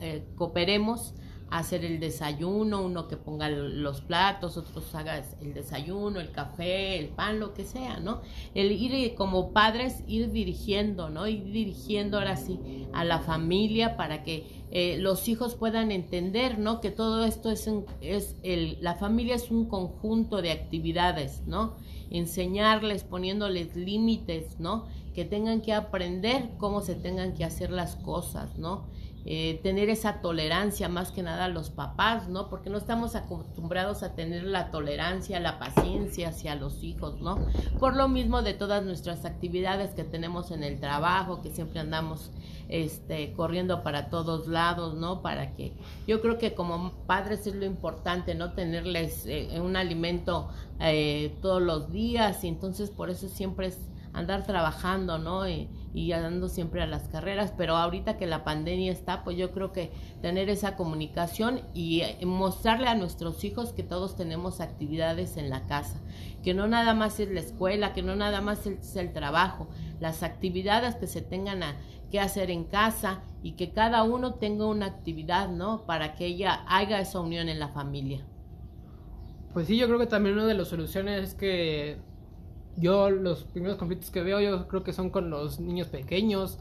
eh, 0.00 0.24
cooperemos 0.36 1.14
hacer 1.58 1.84
el 1.84 2.00
desayuno, 2.00 2.82
uno 2.82 3.06
que 3.06 3.16
ponga 3.16 3.48
los 3.48 4.00
platos, 4.00 4.56
otros 4.56 4.92
haga 4.96 5.22
el 5.40 5.54
desayuno, 5.54 6.18
el 6.18 6.32
café, 6.32 6.98
el 6.98 7.10
pan, 7.10 7.38
lo 7.38 7.54
que 7.54 7.62
sea, 7.62 8.00
¿no? 8.00 8.22
El 8.56 8.72
ir 8.72 9.14
como 9.14 9.52
padres, 9.52 10.02
ir 10.08 10.32
dirigiendo, 10.32 11.10
¿no? 11.10 11.28
Ir 11.28 11.44
dirigiendo 11.44 12.18
ahora 12.18 12.36
sí 12.36 12.58
a 12.92 13.04
la 13.04 13.20
familia 13.20 13.96
para 13.96 14.24
que 14.24 14.64
eh, 14.72 14.96
los 14.98 15.28
hijos 15.28 15.54
puedan 15.54 15.92
entender, 15.92 16.58
¿no? 16.58 16.80
Que 16.80 16.90
todo 16.90 17.24
esto 17.24 17.52
es, 17.52 17.70
es 18.00 18.34
el, 18.42 18.78
la 18.80 18.96
familia 18.96 19.36
es 19.36 19.52
un 19.52 19.66
conjunto 19.66 20.42
de 20.42 20.50
actividades, 20.50 21.42
¿no? 21.46 21.76
Enseñarles, 22.10 23.04
poniéndoles 23.04 23.76
límites, 23.76 24.58
¿no? 24.58 24.86
Que 25.14 25.24
tengan 25.24 25.60
que 25.60 25.72
aprender 25.72 26.50
cómo 26.58 26.80
se 26.80 26.96
tengan 26.96 27.34
que 27.34 27.44
hacer 27.44 27.70
las 27.70 27.94
cosas, 27.94 28.58
¿no? 28.58 28.86
Eh, 29.26 29.58
tener 29.62 29.88
esa 29.88 30.20
tolerancia 30.20 30.90
más 30.90 31.10
que 31.10 31.22
nada 31.22 31.46
a 31.46 31.48
los 31.48 31.70
papás, 31.70 32.28
¿no? 32.28 32.50
Porque 32.50 32.68
no 32.68 32.76
estamos 32.76 33.14
acostumbrados 33.14 34.02
a 34.02 34.14
tener 34.14 34.44
la 34.44 34.70
tolerancia, 34.70 35.40
la 35.40 35.58
paciencia 35.58 36.28
hacia 36.28 36.54
los 36.56 36.84
hijos, 36.84 37.22
¿no? 37.22 37.38
Por 37.78 37.96
lo 37.96 38.06
mismo 38.08 38.42
de 38.42 38.52
todas 38.52 38.84
nuestras 38.84 39.24
actividades 39.24 39.92
que 39.94 40.04
tenemos 40.04 40.50
en 40.50 40.62
el 40.62 40.78
trabajo, 40.78 41.40
que 41.40 41.48
siempre 41.50 41.80
andamos 41.80 42.32
este, 42.68 43.32
corriendo 43.32 43.82
para 43.82 44.10
todos 44.10 44.46
lados, 44.46 44.94
¿no? 44.94 45.22
Para 45.22 45.54
que 45.54 45.72
yo 46.06 46.20
creo 46.20 46.36
que 46.36 46.54
como 46.54 46.92
padres 47.06 47.46
es 47.46 47.54
lo 47.54 47.64
importante, 47.64 48.34
¿no? 48.34 48.52
Tenerles 48.52 49.24
eh, 49.24 49.58
un 49.58 49.76
alimento 49.76 50.48
eh, 50.80 51.34
todos 51.40 51.62
los 51.62 51.90
días 51.90 52.44
y 52.44 52.48
entonces 52.48 52.90
por 52.90 53.08
eso 53.08 53.28
siempre 53.28 53.68
es 53.68 53.78
andar 54.12 54.44
trabajando, 54.44 55.18
¿no? 55.18 55.48
Y, 55.48 55.68
y 55.94 56.10
andando 56.10 56.48
siempre 56.48 56.82
a 56.82 56.86
las 56.86 57.08
carreras, 57.08 57.54
pero 57.56 57.76
ahorita 57.76 58.18
que 58.18 58.26
la 58.26 58.42
pandemia 58.42 58.90
está, 58.90 59.22
pues 59.22 59.36
yo 59.36 59.52
creo 59.52 59.72
que 59.72 59.92
tener 60.20 60.50
esa 60.50 60.74
comunicación 60.74 61.60
y 61.72 62.00
eh, 62.00 62.18
mostrarle 62.26 62.88
a 62.88 62.96
nuestros 62.96 63.44
hijos 63.44 63.72
que 63.72 63.84
todos 63.84 64.16
tenemos 64.16 64.60
actividades 64.60 65.36
en 65.36 65.48
la 65.50 65.66
casa, 65.68 66.00
que 66.42 66.52
no 66.52 66.66
nada 66.66 66.94
más 66.94 67.20
es 67.20 67.30
la 67.30 67.40
escuela, 67.40 67.92
que 67.92 68.02
no 68.02 68.16
nada 68.16 68.40
más 68.40 68.66
es 68.66 68.96
el 68.96 69.12
trabajo, 69.12 69.68
las 70.00 70.24
actividades 70.24 70.96
que 70.96 71.06
se 71.06 71.22
tengan 71.22 71.60
que 72.10 72.18
hacer 72.18 72.50
en 72.50 72.64
casa 72.64 73.22
y 73.44 73.52
que 73.52 73.70
cada 73.70 74.02
uno 74.02 74.34
tenga 74.34 74.66
una 74.66 74.86
actividad, 74.86 75.48
¿no? 75.48 75.86
Para 75.86 76.14
que 76.14 76.26
ella 76.26 76.64
haga 76.66 77.00
esa 77.00 77.20
unión 77.20 77.48
en 77.48 77.60
la 77.60 77.68
familia. 77.68 78.26
Pues 79.52 79.68
sí, 79.68 79.76
yo 79.76 79.86
creo 79.86 80.00
que 80.00 80.06
también 80.06 80.34
una 80.34 80.46
de 80.46 80.54
las 80.54 80.66
soluciones 80.66 81.22
es 81.22 81.34
que 81.34 81.98
yo 82.76 83.10
los 83.10 83.44
primeros 83.44 83.76
conflictos 83.76 84.10
que 84.10 84.22
veo 84.22 84.40
yo 84.40 84.68
creo 84.68 84.82
que 84.82 84.92
son 84.92 85.10
con 85.10 85.30
los 85.30 85.60
niños 85.60 85.88
pequeños, 85.88 86.58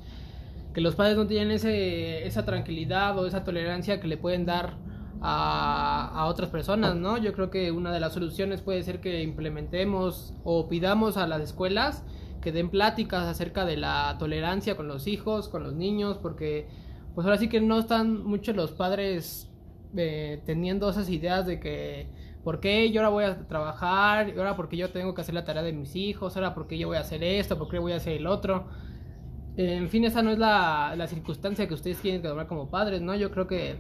que 0.74 0.82
los 0.82 0.96
padres 0.96 1.18
no 1.18 1.28
tienen 1.28 1.52
ese, 1.52 2.26
esa 2.26 2.46
tranquilidad 2.46 3.18
o 3.18 3.28
esa 3.28 3.44
tolerancia 3.44 4.00
que 4.00 4.08
le 4.08 4.18
pueden 4.18 4.46
dar 4.46 4.78
a, 5.22 6.12
a, 6.14 6.26
otras 6.26 6.50
personas, 6.50 6.96
¿no? 6.96 7.18
Yo 7.18 7.34
creo 7.34 7.50
que 7.50 7.72
una 7.72 7.92
de 7.92 8.00
las 8.00 8.14
soluciones 8.14 8.62
puede 8.62 8.84
ser 8.84 9.00
que 9.00 9.24
implementemos 9.24 10.34
o 10.44 10.68
pidamos 10.68 11.16
a 11.18 11.28
las 11.28 11.42
escuelas 11.42 12.04
que 12.42 12.52
den 12.52 12.70
pláticas 12.70 13.26
acerca 13.26 13.66
de 13.66 13.78
la 13.78 14.18
tolerancia 14.20 14.76
con 14.76 14.88
los 14.88 15.08
hijos, 15.08 15.48
con 15.48 15.64
los 15.64 15.74
niños, 15.74 16.18
porque 16.18 16.68
pues 17.16 17.26
ahora 17.26 17.38
sí 17.38 17.48
que 17.48 17.62
no 17.62 17.80
están 17.80 18.24
muchos 18.24 18.56
los 18.56 18.72
padres 18.72 19.50
eh, 19.96 20.42
teniendo 20.46 20.90
esas 20.90 21.10
ideas 21.10 21.46
de 21.46 21.60
que 21.60 22.08
¿Por 22.44 22.60
qué 22.60 22.92
yo 22.92 23.02
ahora 23.02 23.10
voy 23.10 23.24
a 23.24 23.48
trabajar? 23.48 24.34
¿Ahora 24.38 24.56
porque 24.56 24.76
yo 24.76 24.90
tengo 24.90 25.14
que 25.14 25.22
hacer 25.22 25.34
la 25.34 25.46
tarea 25.46 25.64
de 25.64 25.74
mis 25.74 25.96
hijos? 25.96 26.36
¿Ahora 26.36 26.54
porque 26.54 26.78
yo 26.78 26.88
voy 26.88 26.98
a 26.98 27.02
hacer 27.02 27.24
esto? 27.24 27.58
¿Por 27.58 27.70
qué 27.70 27.80
voy 27.80 27.94
a 27.94 27.98
hacer 27.98 28.14
el 28.14 28.28
otro? 28.28 28.66
En 29.56 29.90
fin, 29.90 30.04
esa 30.04 30.22
no 30.22 30.32
es 30.32 30.40
la, 30.40 30.96
la 30.98 31.08
circunstancia 31.08 31.68
que 31.68 31.74
ustedes 31.74 32.00
quieren 32.00 32.22
tomar 32.22 32.48
como 32.48 32.70
padres, 32.70 33.02
¿no? 33.02 33.16
Yo 33.16 33.32
creo 33.32 33.48
que 33.48 33.78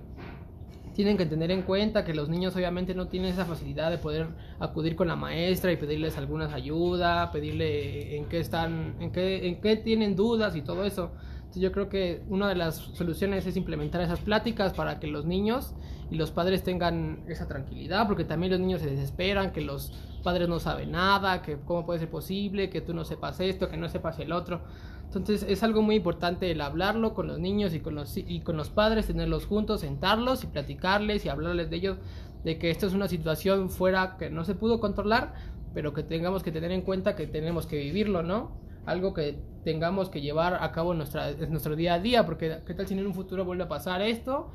tienen 0.93 1.17
que 1.17 1.25
tener 1.25 1.51
en 1.51 1.63
cuenta 1.63 2.05
que 2.05 2.13
los 2.13 2.29
niños 2.29 2.55
obviamente 2.55 2.93
no 2.93 3.08
tienen 3.08 3.32
esa 3.32 3.46
facilidad 3.46 3.89
de 3.89 3.98
poder 3.98 4.27
acudir 4.60 4.96
con 4.96 5.08
la 5.08 5.15
maestra 5.15 5.72
y 5.72 5.77
pedirles 5.77 6.17
algunas 6.17 6.53
ayuda, 6.53 7.32
pedirle 7.32 8.15
en 8.15 8.25
qué 8.25 8.39
están, 8.39 8.96
en 9.00 9.12
qué, 9.12 9.48
en 9.48 9.60
qué 9.60 9.75
tienen 9.75 10.15
dudas 10.15 10.55
y 10.55 10.62
todo 10.62 10.86
eso. 10.86 11.12
Yo 11.55 11.72
creo 11.72 11.88
que 11.88 12.24
una 12.29 12.50
de 12.50 12.55
las 12.55 12.75
soluciones 12.75 13.45
es 13.45 13.55
implementar 13.57 14.01
esas 14.01 14.19
pláticas 14.19 14.74
para 14.74 15.00
que 15.00 15.07
los 15.07 15.25
niños 15.25 15.74
y 16.10 16.15
los 16.15 16.31
padres 16.31 16.63
tengan 16.63 17.24
esa 17.27 17.48
tranquilidad, 17.48 18.07
porque 18.07 18.25
también 18.25 18.51
los 18.51 18.60
niños 18.60 18.81
se 18.81 18.89
desesperan, 18.89 19.51
que 19.51 19.62
los 19.62 19.91
padres 20.24 20.50
no 20.50 20.60
saben 20.60 20.91
nada, 20.91 21.41
que 21.41 21.57
cómo 21.57 21.86
puede 21.86 22.00
ser 22.00 22.10
posible, 22.10 22.69
que 22.69 22.81
tú 22.81 22.93
no 22.93 23.05
sepas 23.05 23.39
esto, 23.39 23.69
que 23.69 23.77
no 23.77 23.88
sepas 23.88 24.17
el 24.19 24.31
otro. 24.31 24.62
Entonces 25.05 25.45
es 25.48 25.62
algo 25.62 25.83
muy 25.83 25.95
importante 25.95 26.50
el 26.50 26.60
hablarlo 26.60 27.13
con 27.13 27.27
los 27.27 27.39
niños 27.39 27.75
y 27.75 27.79
con 27.81 27.93
los, 27.93 28.17
y 28.17 28.39
con 28.39 28.57
los 28.57 28.69
padres, 28.69 29.05
tenerlos 29.05 29.45
juntos, 29.45 29.81
sentarlos 29.81 30.43
y 30.43 30.48
platicarles 30.48 31.25
y 31.25 31.29
hablarles 31.29 31.69
de 31.69 31.75
ellos, 31.75 31.98
de 32.43 32.57
que 32.57 32.72
esta 32.72 32.88
es 32.88 32.93
una 32.93 33.07
situación 33.07 33.69
fuera 33.69 34.17
que 34.17 34.31
no 34.31 34.43
se 34.43 34.55
pudo 34.55 34.79
controlar, 34.79 35.36
pero 35.74 35.93
que 35.93 36.01
tengamos 36.01 36.41
que 36.41 36.51
tener 36.51 36.72
en 36.72 36.81
cuenta 36.81 37.15
que 37.15 37.27
tenemos 37.27 37.67
que 37.67 37.77
vivirlo, 37.77 38.24
¿no? 38.24 38.51
Algo 38.86 39.13
que 39.13 39.40
tengamos 39.63 40.10
que 40.10 40.22
llevar 40.22 40.62
a 40.62 40.72
cabo 40.72 40.92
en, 40.92 40.98
nuestra, 40.98 41.30
en 41.30 41.50
nuestro 41.50 41.75
día 41.75 41.96
a 41.96 42.00
día, 42.00 42.25
porque 42.25 42.60
qué 42.66 42.74
tal 42.74 42.88
si 42.88 42.94
en 42.94 43.06
un 43.06 43.13
futuro 43.13 43.46
vuelve 43.46 43.63
a 43.63 43.68
pasar 43.68 44.02
esto 44.02 44.52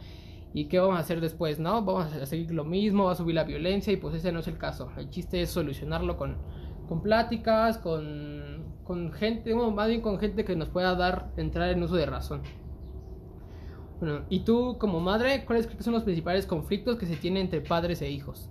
y 0.54 0.66
qué 0.66 0.78
vamos 0.78 0.96
a 0.96 1.00
hacer 1.00 1.20
después, 1.20 1.58
¿no? 1.58 1.84
Vamos 1.84 2.12
a 2.12 2.26
seguir 2.26 2.50
lo 2.52 2.64
mismo, 2.64 3.04
va 3.04 3.12
a 3.12 3.16
subir 3.16 3.34
la 3.34 3.44
violencia 3.44 3.92
y 3.92 3.96
pues 3.96 4.14
ese 4.14 4.32
no 4.32 4.40
es 4.40 4.48
el 4.48 4.58
caso. 4.58 4.90
El 4.96 5.10
chiste 5.10 5.42
es 5.42 5.50
solucionarlo 5.50 6.16
con, 6.16 6.36
con 6.88 7.02
pláticas, 7.02 7.78
con, 7.78 8.64
con 8.84 9.12
gente, 9.12 9.52
bueno, 9.52 9.70
más 9.70 9.88
bien 9.88 10.00
con 10.00 10.18
gente 10.18 10.44
que 10.44 10.56
nos 10.56 10.68
pueda 10.68 10.94
dar, 10.94 11.30
entrar 11.36 11.70
en 11.70 11.82
uso 11.82 11.96
de 11.96 12.06
razón. 12.06 12.42
Bueno, 14.00 14.24
y 14.30 14.40
tú 14.40 14.76
como 14.78 15.00
madre, 15.00 15.44
¿cuáles 15.44 15.68
son 15.80 15.92
los 15.92 16.04
principales 16.04 16.46
conflictos 16.46 16.96
que 16.96 17.06
se 17.06 17.16
tienen 17.16 17.44
entre 17.44 17.60
padres 17.60 18.00
e 18.00 18.10
hijos? 18.10 18.50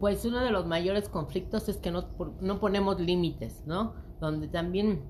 Pues 0.00 0.24
uno 0.24 0.40
de 0.40 0.50
los 0.50 0.66
mayores 0.66 1.08
conflictos 1.08 1.68
es 1.68 1.76
que 1.76 1.90
no, 1.90 2.08
no 2.40 2.58
ponemos 2.58 2.98
límites, 2.98 3.62
¿no? 3.66 3.94
Donde 4.18 4.48
también 4.48 5.02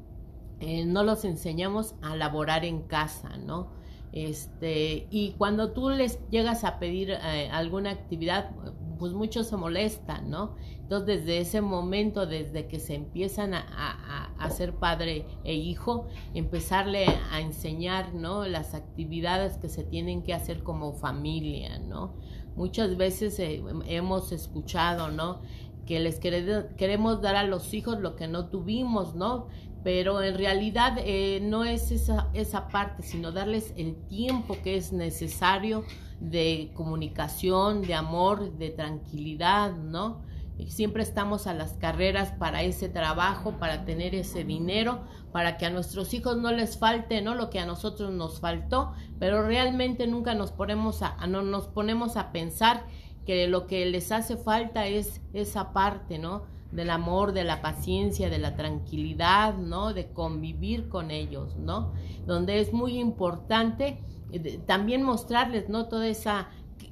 eh, 0.58 0.84
no 0.84 1.04
los 1.04 1.24
enseñamos 1.24 1.94
a 2.02 2.16
laborar 2.16 2.64
en 2.64 2.82
casa, 2.82 3.36
¿no? 3.38 3.70
Este, 4.12 5.06
y 5.10 5.32
cuando 5.38 5.70
tú 5.70 5.90
les 5.90 6.18
llegas 6.30 6.64
a 6.64 6.80
pedir 6.80 7.10
eh, 7.10 7.48
alguna 7.52 7.90
actividad, 7.90 8.50
pues 8.98 9.12
muchos 9.12 9.46
se 9.46 9.56
molestan, 9.56 10.28
¿no? 10.28 10.56
Entonces, 10.80 11.24
desde 11.24 11.38
ese 11.38 11.60
momento, 11.60 12.26
desde 12.26 12.66
que 12.66 12.80
se 12.80 12.96
empiezan 12.96 13.54
a, 13.54 14.34
a, 14.36 14.50
ser 14.50 14.74
padre 14.74 15.24
e 15.44 15.54
hijo, 15.54 16.08
empezarle 16.34 17.06
a 17.30 17.40
enseñar, 17.40 18.12
¿no? 18.12 18.44
Las 18.46 18.74
actividades 18.74 19.56
que 19.58 19.68
se 19.68 19.84
tienen 19.84 20.24
que 20.24 20.34
hacer 20.34 20.64
como 20.64 20.92
familia, 20.92 21.78
¿no? 21.78 22.14
Muchas 22.56 22.96
veces 22.96 23.38
eh, 23.38 23.62
hemos 23.86 24.32
escuchado, 24.32 25.10
¿no? 25.10 25.40
Que 25.86 26.00
les 26.00 26.18
queremos 26.20 27.20
dar 27.20 27.36
a 27.36 27.44
los 27.44 27.74
hijos 27.74 27.98
lo 28.00 28.16
que 28.16 28.28
no 28.28 28.46
tuvimos, 28.48 29.14
¿no? 29.14 29.48
pero 29.82 30.22
en 30.22 30.36
realidad 30.36 30.98
eh, 30.98 31.40
no 31.42 31.64
es 31.64 31.90
esa, 31.90 32.28
esa 32.34 32.68
parte, 32.68 33.02
sino 33.02 33.32
darles 33.32 33.72
el 33.76 33.96
tiempo 34.08 34.56
que 34.62 34.76
es 34.76 34.92
necesario 34.92 35.84
de 36.20 36.70
comunicación, 36.74 37.82
de 37.82 37.94
amor, 37.94 38.58
de 38.58 38.70
tranquilidad, 38.70 39.74
¿no? 39.74 40.20
Siempre 40.68 41.02
estamos 41.02 41.46
a 41.46 41.54
las 41.54 41.74
carreras 41.74 42.32
para 42.32 42.62
ese 42.62 42.88
trabajo, 42.88 43.58
para 43.58 43.84
tener 43.84 44.14
ese 44.14 44.44
dinero, 44.44 45.00
para 45.32 45.56
que 45.56 45.66
a 45.66 45.70
nuestros 45.70 46.12
hijos 46.14 46.36
no 46.36 46.52
les 46.52 46.78
falte, 46.78 47.22
¿no? 47.22 47.34
Lo 47.34 47.50
que 47.50 47.60
a 47.60 47.66
nosotros 47.66 48.12
nos 48.12 48.40
faltó, 48.40 48.92
pero 49.18 49.46
realmente 49.46 50.06
nunca 50.06 50.34
nos 50.34 50.52
ponemos 50.52 51.02
a, 51.02 51.26
no 51.26 51.42
nos 51.42 51.68
ponemos 51.68 52.16
a 52.16 52.32
pensar 52.32 52.86
que 53.26 53.46
lo 53.46 53.66
que 53.66 53.86
les 53.86 54.12
hace 54.12 54.36
falta 54.36 54.86
es 54.86 55.20
esa 55.32 55.72
parte, 55.72 56.18
¿no? 56.18 56.42
del 56.72 56.90
amor, 56.90 57.32
de 57.32 57.44
la 57.44 57.62
paciencia, 57.62 58.30
de 58.30 58.38
la 58.38 58.54
tranquilidad, 58.54 59.56
¿no? 59.56 59.92
De 59.92 60.12
convivir 60.12 60.88
con 60.88 61.10
ellos, 61.10 61.56
¿no? 61.56 61.92
Donde 62.26 62.60
es 62.60 62.72
muy 62.72 62.98
importante 62.98 63.98
eh, 64.32 64.60
también 64.66 65.02
mostrarles, 65.02 65.68
¿no? 65.68 65.86
Toda 65.86 66.06
esa, 66.06 66.48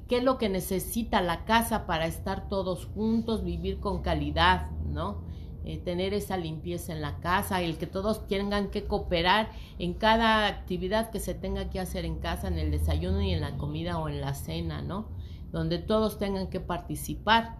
qué 0.07 0.17
es 0.17 0.23
lo 0.23 0.37
que 0.37 0.49
necesita 0.49 1.21
la 1.21 1.45
casa 1.45 1.85
para 1.85 2.05
estar 2.05 2.47
todos 2.47 2.85
juntos, 2.85 3.43
vivir 3.43 3.79
con 3.79 4.01
calidad, 4.01 4.71
¿no? 4.85 5.23
Eh, 5.65 5.77
tener 5.77 6.13
esa 6.13 6.37
limpieza 6.37 6.93
en 6.93 7.01
la 7.01 7.19
casa, 7.19 7.61
el 7.61 7.77
que 7.77 7.85
todos 7.85 8.27
tengan 8.27 8.71
que 8.71 8.85
cooperar 8.85 9.51
en 9.77 9.93
cada 9.93 10.47
actividad 10.47 11.11
que 11.11 11.19
se 11.19 11.33
tenga 11.33 11.69
que 11.69 11.79
hacer 11.79 12.05
en 12.05 12.19
casa, 12.19 12.47
en 12.47 12.57
el 12.57 12.71
desayuno 12.71 13.21
y 13.21 13.31
en 13.31 13.41
la 13.41 13.57
comida 13.57 13.99
o 13.99 14.07
en 14.09 14.21
la 14.21 14.33
cena, 14.33 14.81
¿no? 14.81 15.09
Donde 15.51 15.77
todos 15.77 16.17
tengan 16.17 16.49
que 16.49 16.59
participar. 16.59 17.59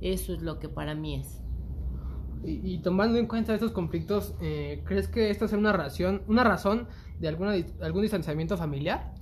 Eso 0.00 0.34
es 0.34 0.42
lo 0.42 0.58
que 0.58 0.68
para 0.68 0.94
mí 0.94 1.14
es. 1.14 1.40
Y, 2.44 2.78
tomando 2.78 3.18
en 3.18 3.26
cuenta 3.26 3.54
estos 3.54 3.72
conflictos, 3.72 4.34
eh, 4.40 4.82
¿crees 4.84 5.08
que 5.08 5.30
esta 5.30 5.46
es 5.46 5.52
una 5.52 5.72
razón, 5.72 6.22
una 6.28 6.44
razón 6.44 6.88
de 7.18 7.28
alguna, 7.28 7.54
algún 7.80 8.02
distanciamiento 8.02 8.56
familiar? 8.56 9.14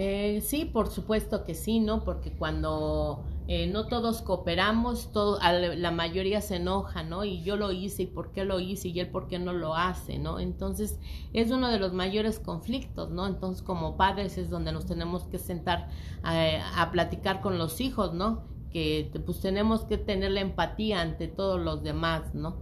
Eh, 0.00 0.42
sí, 0.42 0.64
por 0.64 0.90
supuesto 0.90 1.42
que 1.42 1.56
sí, 1.56 1.80
¿no? 1.80 2.04
Porque 2.04 2.30
cuando 2.30 3.24
eh, 3.48 3.66
no 3.66 3.88
todos 3.88 4.22
cooperamos, 4.22 5.10
todo, 5.10 5.40
la 5.40 5.90
mayoría 5.90 6.40
se 6.40 6.54
enoja, 6.54 7.02
¿no? 7.02 7.24
Y 7.24 7.42
yo 7.42 7.56
lo 7.56 7.72
hice, 7.72 8.04
¿y 8.04 8.06
por 8.06 8.30
qué 8.30 8.44
lo 8.44 8.60
hice? 8.60 8.90
Y 8.90 9.00
él, 9.00 9.08
¿por 9.08 9.26
qué 9.26 9.40
no 9.40 9.52
lo 9.52 9.74
hace, 9.74 10.20
¿no? 10.20 10.38
Entonces, 10.38 11.00
es 11.32 11.50
uno 11.50 11.68
de 11.68 11.80
los 11.80 11.94
mayores 11.94 12.38
conflictos, 12.38 13.10
¿no? 13.10 13.26
Entonces, 13.26 13.60
como 13.60 13.96
padres 13.96 14.38
es 14.38 14.50
donde 14.50 14.70
nos 14.70 14.86
tenemos 14.86 15.24
que 15.24 15.38
sentar 15.38 15.88
a, 16.22 16.80
a 16.80 16.92
platicar 16.92 17.40
con 17.40 17.58
los 17.58 17.80
hijos, 17.80 18.14
¿no? 18.14 18.46
que 18.70 19.10
pues 19.24 19.40
tenemos 19.40 19.86
que 19.86 19.96
tener 19.96 20.30
la 20.30 20.40
empatía 20.42 21.00
ante 21.00 21.26
todos 21.26 21.58
los 21.58 21.82
demás, 21.82 22.34
¿no? 22.34 22.58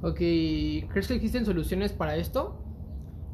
Ok, 0.00 0.16
¿crees 0.16 1.06
que 1.06 1.14
existen 1.14 1.44
soluciones 1.44 1.92
para 1.92 2.16
esto? 2.16 2.61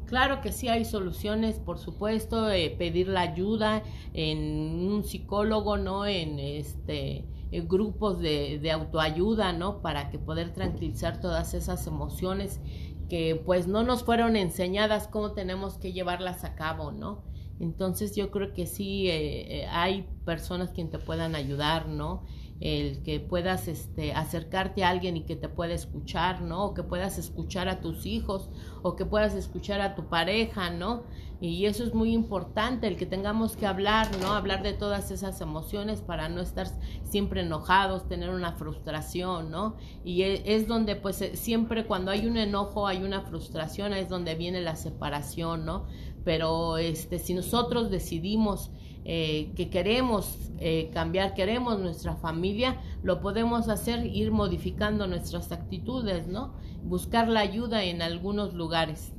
Claro 0.09 0.41
que 0.41 0.51
sí 0.51 0.67
hay 0.67 0.85
soluciones, 0.85 1.59
por 1.59 1.77
supuesto, 1.77 2.49
eh, 2.49 2.73
pedir 2.75 3.09
la 3.09 3.21
ayuda 3.21 3.83
en 4.15 4.89
un 4.91 5.03
psicólogo, 5.03 5.77
¿no? 5.77 6.07
En 6.07 6.39
este 6.39 7.25
grupos 7.51 8.19
de, 8.19 8.71
autoayuda, 8.71 9.53
¿no? 9.53 9.83
Para 9.83 10.09
que 10.09 10.17
poder 10.17 10.51
tranquilizar 10.51 11.21
todas 11.21 11.53
esas 11.53 11.85
emociones 11.85 12.59
que 13.07 13.39
pues 13.45 13.67
no 13.67 13.83
nos 13.83 14.03
fueron 14.03 14.35
enseñadas 14.35 15.07
cómo 15.07 15.33
tenemos 15.33 15.77
que 15.77 15.93
llevarlas 15.93 16.43
a 16.43 16.55
cabo, 16.55 16.91
¿no? 16.91 17.23
Entonces 17.59 18.15
yo 18.15 18.31
creo 18.31 18.51
que 18.55 18.65
sí 18.65 19.09
eh, 19.09 19.61
eh, 19.61 19.67
hay 19.67 20.07
personas 20.25 20.71
quien 20.71 20.89
te 20.89 20.97
puedan 20.97 21.35
ayudar, 21.35 21.87
¿no? 21.87 22.25
El 22.59 23.03
que 23.03 23.19
puedas 23.19 23.67
este, 23.67 24.13
acercarte 24.13 24.83
a 24.83 24.89
alguien 24.89 25.15
y 25.15 25.23
que 25.23 25.35
te 25.35 25.47
pueda 25.47 25.73
escuchar, 25.73 26.41
¿no? 26.41 26.65
O 26.65 26.73
que 26.73 26.83
puedas 26.83 27.17
escuchar 27.17 27.69
a 27.69 27.79
tus 27.79 28.05
hijos 28.05 28.49
o 28.81 28.95
que 28.95 29.05
puedas 29.05 29.33
escuchar 29.33 29.81
a 29.81 29.95
tu 29.95 30.09
pareja, 30.09 30.69
¿no? 30.69 31.03
Y 31.41 31.67
eso 31.67 31.85
es 31.85 31.93
muy 31.93 32.11
importante, 32.11 32.87
el 32.87 32.97
que 32.97 33.05
tengamos 33.05 33.55
que 33.55 33.65
hablar, 33.65 34.09
¿no? 34.19 34.33
Hablar 34.33 34.61
de 34.61 34.73
todas 34.73 35.09
esas 35.09 35.39
emociones 35.39 36.01
para 36.01 36.27
no 36.27 36.41
estar 36.41 36.67
siempre 37.03 37.41
enojados, 37.41 38.09
tener 38.09 38.29
una 38.29 38.53
frustración, 38.53 39.49
¿no? 39.49 39.77
Y 40.03 40.23
e, 40.23 40.55
es 40.55 40.67
donde 40.67 40.97
pues 40.97 41.21
eh, 41.21 41.37
siempre 41.37 41.85
cuando 41.85 42.11
hay 42.11 42.27
un 42.27 42.35
enojo, 42.35 42.87
hay 42.87 43.03
una 43.03 43.21
frustración, 43.21 43.93
es 43.93 44.09
donde 44.09 44.35
viene 44.35 44.59
la 44.59 44.75
separación, 44.75 45.65
¿no? 45.65 45.85
pero 46.23 46.77
este, 46.77 47.19
si 47.19 47.33
nosotros 47.33 47.89
decidimos 47.89 48.71
eh, 49.05 49.51
que 49.55 49.69
queremos 49.69 50.51
eh, 50.59 50.89
cambiar, 50.93 51.33
queremos 51.33 51.79
nuestra 51.79 52.15
familia, 52.15 52.81
lo 53.03 53.21
podemos 53.21 53.69
hacer, 53.69 54.05
ir 54.05 54.31
modificando 54.31 55.07
nuestras 55.07 55.51
actitudes, 55.51 56.27
¿no? 56.27 56.53
Buscar 56.83 57.27
la 57.27 57.39
ayuda 57.39 57.83
en 57.83 58.01
algunos 58.01 58.53
lugares. 58.53 59.13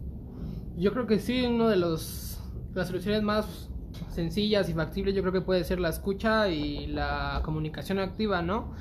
Yo 0.77 0.93
creo 0.93 1.07
que 1.07 1.19
sí, 1.19 1.43
uno 1.43 1.69
de 1.69 1.77
los, 1.77 2.41
las 2.75 2.89
soluciones 2.89 3.23
más 3.23 3.69
sencillas 4.09 4.69
y 4.69 4.75
factibles 4.75 5.15
yo 5.15 5.23
creo 5.23 5.33
que 5.33 5.41
puede 5.41 5.65
ser 5.65 5.81
la 5.81 5.89
escucha 5.89 6.49
y 6.49 6.87
la 6.87 7.41
comunicación 7.45 7.99
activa, 7.99 8.43
¿no? 8.43 8.75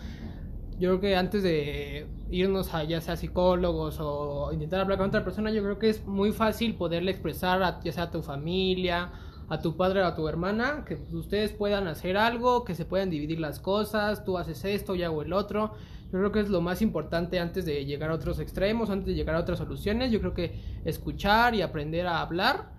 yo 0.79 0.91
creo 0.91 1.01
que 1.01 1.15
antes 1.17 1.43
de 1.43 2.07
irnos 2.31 2.73
a 2.73 2.85
ya 2.85 3.01
sea 3.01 3.17
psicólogos 3.17 3.97
o 3.99 4.49
intentar 4.53 4.79
hablar 4.79 4.97
con 4.97 5.07
otra 5.07 5.25
persona, 5.25 5.51
yo 5.51 5.61
creo 5.61 5.77
que 5.77 5.89
es 5.89 6.05
muy 6.07 6.31
fácil 6.31 6.75
poderle 6.75 7.11
expresar 7.11 7.61
a 7.61 7.81
ya 7.81 7.91
sea 7.91 8.03
a 8.03 8.11
tu 8.11 8.21
familia, 8.21 9.11
a 9.49 9.59
tu 9.59 9.75
padre 9.75 10.01
o 10.01 10.05
a 10.05 10.15
tu 10.15 10.27
hermana, 10.27 10.85
que 10.85 10.97
ustedes 11.11 11.51
puedan 11.51 11.87
hacer 11.87 12.17
algo, 12.17 12.63
que 12.63 12.75
se 12.75 12.85
puedan 12.85 13.09
dividir 13.09 13.39
las 13.39 13.59
cosas, 13.59 14.23
tú 14.23 14.37
haces 14.37 14.63
esto, 14.65 14.95
yo 14.95 15.05
hago 15.05 15.21
el 15.21 15.33
otro. 15.33 15.73
Yo 16.11 16.17
creo 16.17 16.31
que 16.31 16.39
es 16.39 16.49
lo 16.49 16.61
más 16.61 16.81
importante 16.81 17.39
antes 17.39 17.65
de 17.65 17.85
llegar 17.85 18.09
a 18.09 18.15
otros 18.15 18.39
extremos, 18.39 18.89
antes 18.89 19.07
de 19.07 19.13
llegar 19.13 19.35
a 19.35 19.39
otras 19.39 19.59
soluciones. 19.59 20.11
Yo 20.11 20.19
creo 20.19 20.33
que 20.33 20.59
escuchar 20.85 21.53
y 21.53 21.61
aprender 21.61 22.07
a 22.07 22.21
hablar 22.21 22.78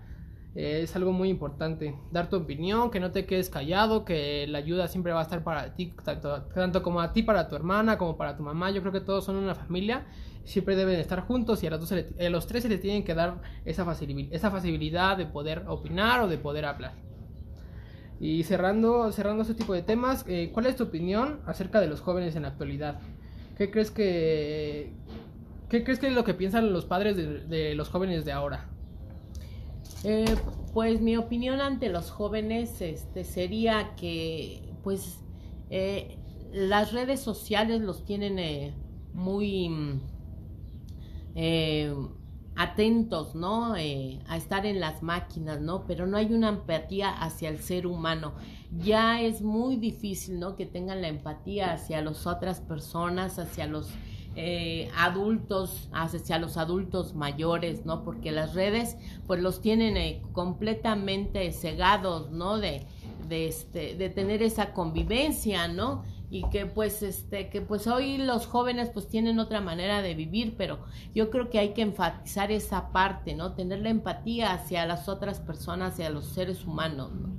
es 0.55 0.95
algo 0.95 1.11
muy 1.11 1.29
importante. 1.29 1.95
Dar 2.11 2.29
tu 2.29 2.37
opinión, 2.37 2.91
que 2.91 2.99
no 2.99 3.11
te 3.11 3.25
quedes 3.25 3.49
callado, 3.49 4.03
que 4.05 4.45
la 4.47 4.57
ayuda 4.57 4.87
siempre 4.87 5.13
va 5.13 5.19
a 5.19 5.23
estar 5.23 5.43
para 5.43 5.75
ti, 5.75 5.93
tanto, 6.03 6.43
tanto 6.53 6.83
como 6.83 7.01
a 7.01 7.13
ti, 7.13 7.23
para 7.23 7.47
tu 7.47 7.55
hermana, 7.55 7.97
como 7.97 8.17
para 8.17 8.35
tu 8.35 8.43
mamá. 8.43 8.71
Yo 8.71 8.81
creo 8.81 8.91
que 8.91 9.01
todos 9.01 9.23
son 9.23 9.37
una 9.37 9.55
familia, 9.55 10.05
siempre 10.43 10.75
deben 10.75 10.99
estar 10.99 11.21
juntos 11.21 11.63
y 11.63 11.67
a 11.67 11.69
los, 11.69 11.79
dos 11.79 11.91
a 11.91 12.29
los 12.29 12.47
tres 12.47 12.63
se 12.63 12.69
les 12.69 12.81
tienen 12.81 13.03
que 13.03 13.13
dar 13.13 13.41
esa, 13.65 13.85
facilidad, 13.85 14.33
esa 14.33 14.51
facilidad 14.51 15.17
de 15.17 15.25
poder 15.25 15.63
opinar 15.67 16.21
o 16.21 16.27
de 16.27 16.37
poder 16.37 16.65
hablar. 16.65 16.93
Y 18.19 18.43
cerrando, 18.43 19.11
cerrando 19.11 19.41
este 19.41 19.55
tipo 19.55 19.73
de 19.73 19.81
temas, 19.81 20.25
eh, 20.27 20.51
¿cuál 20.53 20.67
es 20.67 20.75
tu 20.75 20.83
opinión 20.83 21.39
acerca 21.47 21.81
de 21.81 21.87
los 21.87 22.01
jóvenes 22.01 22.35
en 22.35 22.43
la 22.43 22.49
actualidad? 22.49 22.99
¿Qué 23.57 23.71
crees 23.71 23.89
que, 23.89 24.91
qué 25.69 25.83
crees 25.83 25.97
que 25.97 26.07
es 26.07 26.13
lo 26.13 26.23
que 26.23 26.35
piensan 26.35 26.71
los 26.71 26.85
padres 26.85 27.17
de, 27.17 27.73
los 27.73 27.89
jóvenes 27.89 28.23
de 28.23 28.31
ahora? 28.31 28.69
Eh, 30.03 30.35
pues 30.73 31.01
mi 31.01 31.17
opinión 31.17 31.61
ante 31.61 31.89
los 31.89 32.09
jóvenes 32.11 32.81
este, 32.81 33.23
sería 33.23 33.95
que 33.95 34.73
pues 34.83 35.19
eh, 35.69 36.17
las 36.51 36.91
redes 36.91 37.19
sociales 37.19 37.81
los 37.81 38.03
tienen 38.05 38.73
muy 39.13 39.69
atentos, 42.55 43.33
¿no? 43.35 43.75
Eh, 43.75 44.19
a 44.27 44.37
estar 44.37 44.65
en 44.65 44.79
las 44.79 45.01
máquinas, 45.03 45.61
¿no? 45.61 45.85
Pero 45.85 46.05
no 46.05 46.17
hay 46.17 46.33
una 46.33 46.49
empatía 46.49 47.09
hacia 47.09 47.49
el 47.49 47.59
ser 47.59 47.87
humano. 47.87 48.33
Ya 48.71 49.21
es 49.21 49.41
muy 49.41 49.77
difícil, 49.77 50.39
¿no? 50.39 50.55
Que 50.55 50.65
tengan 50.65 51.01
la 51.01 51.07
empatía 51.07 51.73
hacia 51.73 52.01
las 52.01 52.27
otras 52.27 52.59
personas, 52.59 53.39
hacia 53.39 53.67
los 53.67 53.89
eh, 54.35 54.89
adultos, 54.95 55.89
hacia 55.91 56.39
los 56.39 56.57
adultos 56.57 57.13
mayores, 57.15 57.85
¿no? 57.85 58.03
Porque 58.03 58.31
las 58.31 58.53
redes, 58.53 58.97
pues 59.27 59.41
los 59.41 59.61
tienen 59.61 59.97
eh, 59.97 60.21
completamente 60.31 61.51
cegados, 61.51 62.31
¿no? 62.31 62.57
De, 62.57 62.85
de, 63.27 63.47
este, 63.47 63.95
de 63.95 64.09
tener 64.09 64.41
esa 64.41 64.73
convivencia, 64.73 65.67
¿no? 65.67 66.03
y 66.31 66.49
que 66.49 66.65
pues 66.65 67.03
este 67.03 67.49
que 67.49 67.59
pues 67.61 67.87
hoy 67.87 68.17
los 68.17 68.47
jóvenes 68.47 68.89
pues 68.89 69.09
tienen 69.09 69.37
otra 69.37 69.59
manera 69.59 70.01
de 70.01 70.15
vivir 70.15 70.55
pero 70.57 70.79
yo 71.13 71.29
creo 71.29 71.49
que 71.49 71.59
hay 71.59 71.73
que 71.73 71.81
enfatizar 71.81 72.53
esa 72.53 72.93
parte 72.93 73.35
no 73.35 73.53
tener 73.53 73.79
la 73.81 73.89
empatía 73.89 74.53
hacia 74.53 74.85
las 74.85 75.09
otras 75.09 75.41
personas 75.41 75.93
hacia 75.93 76.09
los 76.09 76.25
seres 76.25 76.63
humanos 76.65 77.11
¿no? 77.11 77.30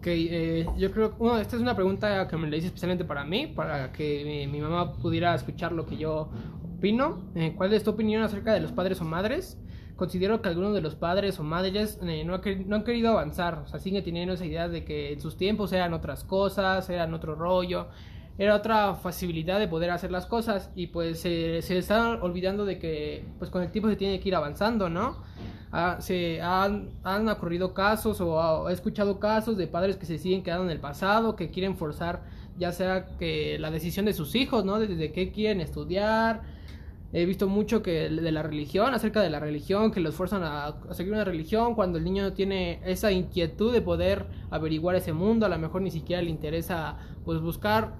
Ok, 0.00 0.06
eh, 0.06 0.66
yo 0.78 0.90
creo, 0.92 1.10
bueno, 1.18 1.36
esta 1.36 1.56
es 1.56 1.62
una 1.62 1.76
pregunta 1.76 2.26
que 2.26 2.34
me 2.38 2.48
la 2.48 2.56
hice 2.56 2.68
especialmente 2.68 3.04
para 3.04 3.22
mí, 3.22 3.48
para 3.48 3.92
que 3.92 4.48
mi, 4.50 4.58
mamá 4.58 4.94
pudiera 4.94 5.34
escuchar 5.34 5.72
lo 5.72 5.84
que 5.84 5.98
yo 5.98 6.30
opino. 6.78 7.30
Eh, 7.34 7.52
¿Cuál 7.54 7.74
es 7.74 7.84
tu 7.84 7.90
opinión 7.90 8.22
acerca 8.22 8.54
de 8.54 8.60
los 8.60 8.72
padres 8.72 8.98
o 9.02 9.04
madres? 9.04 9.58
considero 9.96 10.40
que 10.40 10.48
algunos 10.48 10.72
de 10.72 10.80
los 10.80 10.94
padres 10.94 11.38
o 11.38 11.42
madres 11.42 11.98
eh, 12.02 12.24
no, 12.24 12.40
han 12.74 12.84
querido 12.84 13.10
avanzar, 13.10 13.64
o 13.66 13.68
sea, 13.68 13.78
siguen 13.78 14.02
teniendo 14.02 14.32
esa 14.32 14.46
idea 14.46 14.66
de 14.66 14.82
que 14.82 15.12
en 15.12 15.20
sus 15.20 15.36
tiempos 15.36 15.74
eran 15.74 15.92
otras 15.92 16.24
cosas, 16.24 16.88
eran 16.88 17.12
otro 17.12 17.34
rollo, 17.34 17.88
era 18.40 18.56
otra 18.56 18.94
facilidad 18.94 19.60
de 19.60 19.68
poder 19.68 19.90
hacer 19.90 20.10
las 20.10 20.24
cosas 20.24 20.70
y 20.74 20.86
pues 20.86 21.20
se 21.20 21.58
están 21.58 22.22
olvidando 22.22 22.64
de 22.64 22.78
que 22.78 23.22
pues 23.38 23.50
con 23.50 23.62
el 23.62 23.70
tiempo 23.70 23.90
se 23.90 23.96
tiene 23.96 24.18
que 24.18 24.30
ir 24.30 24.34
avanzando, 24.34 24.88
¿no? 24.88 25.18
Ah, 25.72 25.98
se 26.00 26.40
han, 26.40 26.88
han, 27.04 27.28
ocurrido 27.28 27.74
casos 27.74 28.18
o 28.22 28.70
he 28.70 28.72
escuchado 28.72 29.20
casos 29.20 29.58
de 29.58 29.66
padres 29.66 29.98
que 29.98 30.06
se 30.06 30.16
siguen 30.16 30.42
quedando 30.42 30.64
en 30.64 30.70
el 30.70 30.80
pasado, 30.80 31.36
que 31.36 31.50
quieren 31.50 31.76
forzar 31.76 32.22
ya 32.58 32.72
sea 32.72 33.18
que 33.18 33.58
la 33.58 33.70
decisión 33.70 34.06
de 34.06 34.14
sus 34.14 34.34
hijos, 34.34 34.64
¿no? 34.64 34.78
Desde 34.78 35.12
qué 35.12 35.32
quieren 35.32 35.60
estudiar, 35.60 36.40
He 37.12 37.24
visto 37.24 37.48
mucho 37.48 37.82
que 37.82 38.08
de 38.08 38.30
la 38.30 38.44
religión, 38.44 38.94
acerca 38.94 39.20
de 39.20 39.30
la 39.30 39.40
religión, 39.40 39.90
que 39.90 39.98
los 39.98 40.14
fuerzan 40.14 40.44
a, 40.44 40.76
seguir 40.92 41.12
una 41.12 41.24
religión 41.24 41.74
cuando 41.74 41.98
el 41.98 42.04
niño 42.04 42.34
tiene 42.34 42.80
esa 42.84 43.10
inquietud 43.10 43.72
de 43.72 43.82
poder 43.82 44.26
averiguar 44.48 44.94
ese 44.94 45.12
mundo, 45.12 45.44
a 45.44 45.48
lo 45.48 45.58
mejor 45.58 45.82
ni 45.82 45.90
siquiera 45.90 46.22
le 46.22 46.30
interesa 46.30 46.98
pues 47.24 47.40
buscar 47.40 47.96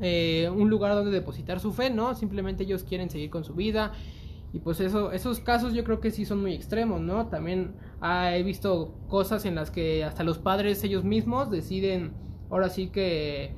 eh, 0.00 0.50
un 0.54 0.68
lugar 0.70 0.94
donde 0.94 1.10
depositar 1.10 1.60
su 1.60 1.72
fe, 1.72 1.90
¿no? 1.90 2.14
Simplemente 2.14 2.64
ellos 2.64 2.84
quieren 2.84 3.10
seguir 3.10 3.30
con 3.30 3.44
su 3.44 3.54
vida 3.54 3.92
y 4.52 4.60
pues 4.60 4.80
eso, 4.80 5.12
esos 5.12 5.40
casos 5.40 5.74
yo 5.74 5.84
creo 5.84 6.00
que 6.00 6.10
sí 6.10 6.24
son 6.24 6.40
muy 6.40 6.54
extremos, 6.54 7.00
¿no? 7.00 7.26
También 7.26 7.74
he 8.02 8.42
visto 8.42 8.94
cosas 9.08 9.44
en 9.44 9.54
las 9.54 9.70
que 9.70 10.04
hasta 10.04 10.24
los 10.24 10.38
padres 10.38 10.82
ellos 10.84 11.04
mismos 11.04 11.50
deciden, 11.50 12.12
ahora 12.50 12.68
sí 12.68 12.88
que 12.88 13.54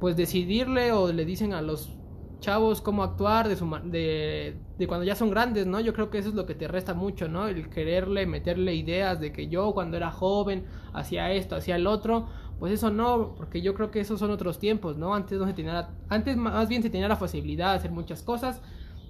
pues 0.00 0.16
decidirle 0.16 0.92
o 0.92 1.12
le 1.12 1.24
dicen 1.24 1.52
a 1.52 1.62
los 1.62 1.96
chavos 2.40 2.80
cómo 2.80 3.02
actuar 3.02 3.48
de, 3.48 3.56
su, 3.56 3.68
de, 3.84 4.56
de, 4.78 4.86
cuando 4.86 5.04
ya 5.04 5.14
son 5.14 5.30
grandes, 5.30 5.66
¿no? 5.66 5.80
Yo 5.80 5.92
creo 5.92 6.08
que 6.10 6.18
eso 6.18 6.28
es 6.28 6.34
lo 6.34 6.46
que 6.46 6.54
te 6.54 6.68
resta 6.68 6.94
mucho, 6.94 7.28
¿no? 7.28 7.48
El 7.48 7.68
quererle 7.68 8.26
meterle 8.26 8.74
ideas 8.74 9.20
de 9.20 9.32
que 9.32 9.48
yo 9.48 9.72
cuando 9.72 9.96
era 9.96 10.10
joven 10.10 10.64
hacía 10.92 11.32
esto, 11.32 11.56
hacía 11.56 11.76
el 11.76 11.86
otro, 11.86 12.28
pues 12.58 12.72
eso 12.72 12.90
no, 12.90 13.34
porque 13.36 13.60
yo 13.60 13.74
creo 13.74 13.90
que 13.90 14.00
esos 14.00 14.20
son 14.20 14.30
otros 14.30 14.58
tiempos, 14.58 14.96
¿no? 14.96 15.14
Antes 15.14 15.38
no 15.38 15.46
se 15.46 15.52
tenía, 15.52 15.90
antes 16.08 16.36
más 16.36 16.68
bien 16.68 16.82
se 16.82 16.90
tenía 16.90 17.08
la 17.08 17.16
facilidad 17.16 17.70
de 17.70 17.76
hacer 17.76 17.90
muchas 17.90 18.22
cosas, 18.22 18.62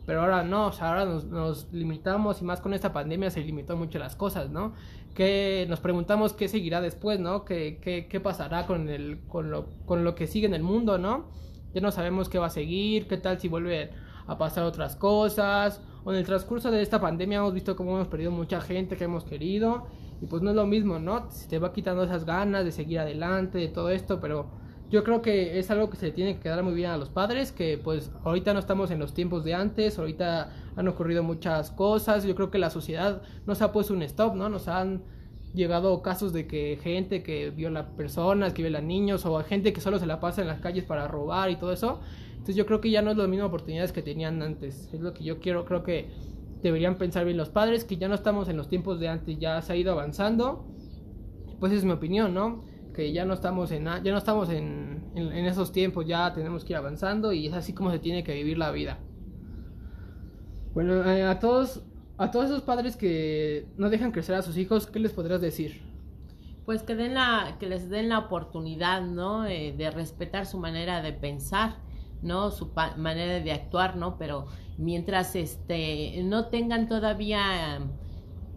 pero 0.06 0.22
ahora 0.22 0.42
no, 0.42 0.68
o 0.68 0.72
sea, 0.72 0.88
ahora 0.88 1.04
nos, 1.04 1.26
nos 1.26 1.72
limitamos 1.72 2.40
y 2.40 2.44
más 2.44 2.60
con 2.60 2.72
esta 2.72 2.92
pandemia 2.92 3.30
se 3.30 3.42
limitó 3.42 3.76
mucho 3.76 3.98
las 3.98 4.16
cosas, 4.16 4.50
¿no? 4.50 4.72
Que 5.14 5.66
nos 5.68 5.80
preguntamos 5.80 6.32
qué 6.32 6.48
seguirá 6.48 6.80
después, 6.80 7.20
¿no? 7.20 7.44
¿Qué, 7.44 7.78
qué, 7.82 8.06
qué 8.08 8.20
pasará 8.20 8.66
con, 8.66 8.88
el, 8.88 9.20
con, 9.28 9.50
lo, 9.50 9.66
con 9.84 10.04
lo 10.04 10.14
que 10.14 10.26
sigue 10.26 10.46
en 10.46 10.54
el 10.54 10.62
mundo, 10.62 10.96
¿no? 10.98 11.36
ya 11.74 11.80
no 11.80 11.90
sabemos 11.90 12.28
qué 12.28 12.38
va 12.38 12.46
a 12.46 12.50
seguir, 12.50 13.06
qué 13.08 13.16
tal 13.16 13.38
si 13.38 13.48
vuelve 13.48 13.90
a 14.28 14.38
pasar 14.38 14.62
otras 14.62 14.94
cosas. 14.94 15.80
O 16.04 16.12
en 16.12 16.18
el 16.18 16.24
transcurso 16.24 16.70
de 16.70 16.80
esta 16.80 17.00
pandemia 17.00 17.38
hemos 17.38 17.54
visto 17.54 17.74
cómo 17.74 17.96
hemos 17.96 18.06
perdido 18.06 18.30
mucha 18.30 18.60
gente 18.60 18.96
que 18.96 19.04
hemos 19.04 19.24
querido. 19.24 19.86
Y 20.22 20.26
pues 20.26 20.42
no 20.42 20.50
es 20.50 20.56
lo 20.56 20.66
mismo, 20.66 21.00
¿no? 21.00 21.28
Se 21.30 21.48
te 21.48 21.58
va 21.58 21.72
quitando 21.72 22.04
esas 22.04 22.24
ganas 22.24 22.64
de 22.64 22.70
seguir 22.70 23.00
adelante, 23.00 23.58
de 23.58 23.68
todo 23.68 23.90
esto, 23.90 24.20
pero 24.20 24.46
yo 24.90 25.04
creo 25.04 25.20
que 25.20 25.58
es 25.58 25.70
algo 25.70 25.90
que 25.90 25.96
se 25.96 26.10
tiene 26.10 26.34
que 26.34 26.40
quedar 26.40 26.62
muy 26.62 26.74
bien 26.74 26.90
a 26.90 26.96
los 26.96 27.10
padres, 27.10 27.52
que 27.52 27.78
pues 27.78 28.10
ahorita 28.24 28.54
no 28.54 28.58
estamos 28.58 28.90
en 28.90 28.98
los 28.98 29.12
tiempos 29.12 29.44
de 29.44 29.54
antes, 29.54 29.98
ahorita 29.98 30.50
han 30.76 30.88
ocurrido 30.88 31.22
muchas 31.22 31.70
cosas, 31.70 32.24
yo 32.24 32.34
creo 32.34 32.50
que 32.50 32.58
la 32.58 32.70
sociedad 32.70 33.22
nos 33.46 33.60
ha 33.60 33.70
puesto 33.70 33.92
un 33.92 34.02
stop, 34.02 34.34
¿no? 34.34 34.48
Nos 34.48 34.66
han 34.66 35.02
llegado 35.54 36.00
casos 36.02 36.32
de 36.32 36.46
que 36.46 36.78
gente 36.82 37.22
que 37.22 37.50
viola 37.50 37.90
personas, 37.96 38.54
que 38.54 38.62
viola 38.62 38.80
niños, 38.80 39.26
o 39.26 39.42
gente 39.44 39.72
que 39.72 39.80
solo 39.80 39.98
se 39.98 40.06
la 40.06 40.20
pasa 40.20 40.40
en 40.40 40.48
las 40.48 40.60
calles 40.60 40.84
para 40.84 41.06
robar 41.06 41.50
y 41.50 41.56
todo 41.56 41.72
eso. 41.72 42.00
Entonces 42.38 42.56
yo 42.56 42.66
creo 42.66 42.80
que 42.80 42.90
ya 42.90 43.02
no 43.02 43.10
es 43.10 43.16
las 43.16 43.28
mismas 43.28 43.48
oportunidades 43.48 43.92
que 43.92 44.02
tenían 44.02 44.40
antes. 44.42 44.88
Es 44.92 45.00
lo 45.00 45.12
que 45.12 45.24
yo 45.24 45.38
quiero, 45.38 45.64
creo 45.64 45.82
que 45.82 46.08
deberían 46.62 46.96
pensar 46.96 47.24
bien 47.24 47.36
los 47.36 47.50
padres, 47.50 47.84
que 47.84 47.96
ya 47.96 48.08
no 48.08 48.14
estamos 48.14 48.48
en 48.48 48.56
los 48.56 48.68
tiempos 48.68 48.98
de 49.00 49.08
antes, 49.08 49.38
ya 49.38 49.60
se 49.62 49.72
ha 49.72 49.76
ido 49.76 49.92
avanzando. 49.92 50.66
Pues 51.60 51.72
es 51.72 51.84
mi 51.84 51.92
opinión, 51.92 52.34
¿no? 52.34 52.64
Que 52.94 53.12
ya 53.12 53.24
no 53.24 53.34
estamos 53.34 53.70
en 53.70 53.84
ya 53.84 54.12
no 54.12 54.18
estamos 54.18 54.50
en, 54.50 55.10
en, 55.14 55.46
esos 55.46 55.72
tiempos, 55.72 56.06
ya 56.06 56.32
tenemos 56.32 56.64
que 56.64 56.72
ir 56.72 56.76
avanzando 56.76 57.32
y 57.32 57.46
es 57.46 57.52
así 57.52 57.72
como 57.72 57.90
se 57.90 57.98
tiene 57.98 58.24
que 58.24 58.34
vivir 58.34 58.58
la 58.58 58.70
vida. 58.70 58.98
Bueno, 60.74 61.04
eh, 61.10 61.24
a 61.24 61.38
todos 61.38 61.82
a 62.18 62.30
todos 62.32 62.46
esos 62.46 62.62
padres 62.62 62.96
que 62.96 63.68
no 63.76 63.90
dejan 63.90 64.10
crecer 64.10 64.34
a 64.34 64.42
sus 64.42 64.56
hijos, 64.56 64.88
¿qué 64.88 64.98
les 64.98 65.12
podrías 65.12 65.40
decir? 65.40 65.80
Pues 66.66 66.82
que 66.82 66.96
den 66.96 67.14
la, 67.14 67.56
que 67.58 67.66
les 67.66 67.88
den 67.88 68.08
la 68.08 68.18
oportunidad, 68.18 69.02
¿no? 69.02 69.46
Eh, 69.46 69.74
de 69.76 69.90
respetar 69.90 70.44
su 70.44 70.58
manera 70.58 71.00
de 71.00 71.12
pensar, 71.12 71.76
¿no? 72.22 72.50
Su 72.50 72.72
manera 72.96 73.40
de 73.40 73.52
actuar, 73.52 73.96
¿no? 73.96 74.18
Pero 74.18 74.46
mientras 74.76 75.34
este 75.36 76.22
no 76.24 76.46
tengan 76.46 76.88
todavía 76.88 77.80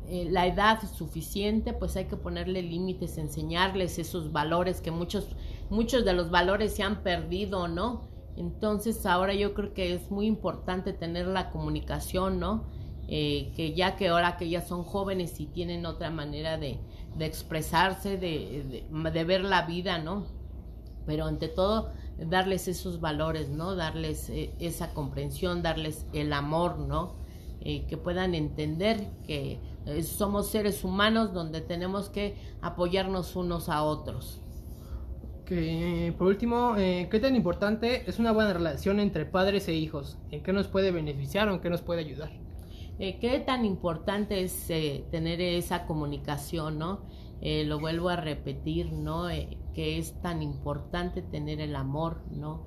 eh, 0.07 0.27
la 0.29 0.45
edad 0.45 0.79
suficiente, 0.81 1.73
pues 1.73 1.95
hay 1.95 2.05
que 2.05 2.17
ponerle 2.17 2.61
límites, 2.61 3.17
enseñarles 3.17 3.97
esos 3.97 4.31
valores 4.31 4.81
que 4.81 4.91
muchos, 4.91 5.29
muchos 5.69 6.03
de 6.03 6.13
los 6.13 6.29
valores 6.29 6.73
se 6.75 6.83
han 6.83 7.01
perdido, 7.03 7.67
¿no? 7.67 8.09
Entonces 8.35 9.05
ahora 9.05 9.33
yo 9.33 9.53
creo 9.53 9.73
que 9.73 9.93
es 9.93 10.11
muy 10.11 10.25
importante 10.25 10.93
tener 10.93 11.27
la 11.27 11.49
comunicación, 11.49 12.39
¿no? 12.39 12.65
Eh, 13.07 13.51
que 13.55 13.73
ya 13.73 13.95
que 13.95 14.07
ahora 14.07 14.37
que 14.37 14.49
ya 14.49 14.61
son 14.61 14.83
jóvenes 14.83 15.39
y 15.39 15.45
tienen 15.45 15.85
otra 15.85 16.09
manera 16.09 16.57
de, 16.57 16.79
de 17.17 17.25
expresarse, 17.25 18.17
de, 18.17 18.85
de, 18.89 19.23
ver 19.23 19.43
la 19.43 19.63
vida, 19.63 19.97
¿no? 19.97 20.25
Pero 21.05 21.25
ante 21.25 21.47
todo, 21.47 21.91
darles 22.17 22.67
esos 22.67 22.99
valores, 22.99 23.49
¿no? 23.49 23.75
Darles 23.75 24.29
eh, 24.29 24.53
esa 24.59 24.93
comprensión, 24.93 25.61
darles 25.61 26.05
el 26.13 26.33
amor, 26.33 26.79
¿no? 26.79 27.15
Eh, 27.61 27.85
que 27.87 27.97
puedan 27.97 28.33
entender 28.33 29.07
que 29.25 29.59
somos 30.03 30.49
seres 30.49 30.83
humanos 30.83 31.33
donde 31.33 31.61
tenemos 31.61 32.09
que 32.09 32.35
apoyarnos 32.61 33.35
unos 33.35 33.69
a 33.69 33.83
otros. 33.83 34.41
Que, 35.45 36.13
por 36.17 36.27
último, 36.27 36.75
¿qué 36.75 37.19
tan 37.21 37.35
importante 37.35 38.09
es 38.09 38.19
una 38.19 38.31
buena 38.31 38.53
relación 38.53 38.99
entre 38.99 39.25
padres 39.25 39.67
e 39.67 39.73
hijos? 39.73 40.17
¿En 40.29 40.43
qué 40.43 40.53
nos 40.53 40.67
puede 40.67 40.91
beneficiar 40.91 41.49
o 41.49 41.55
en 41.55 41.59
qué 41.61 41.69
nos 41.69 41.81
puede 41.81 42.01
ayudar? 42.01 42.31
Eh, 43.03 43.17
qué 43.19 43.39
tan 43.39 43.65
importante 43.65 44.43
es 44.43 44.69
eh, 44.69 45.03
tener 45.09 45.41
esa 45.41 45.87
comunicación, 45.87 46.77
¿no? 46.77 47.01
Eh, 47.41 47.63
lo 47.65 47.79
vuelvo 47.79 48.09
a 48.09 48.15
repetir, 48.15 48.91
¿no? 48.93 49.27
Que 49.73 49.97
es 49.97 50.19
tan 50.21 50.41
importante 50.41 51.21
tener 51.21 51.61
el 51.61 51.75
amor, 51.75 52.23
¿no? 52.31 52.65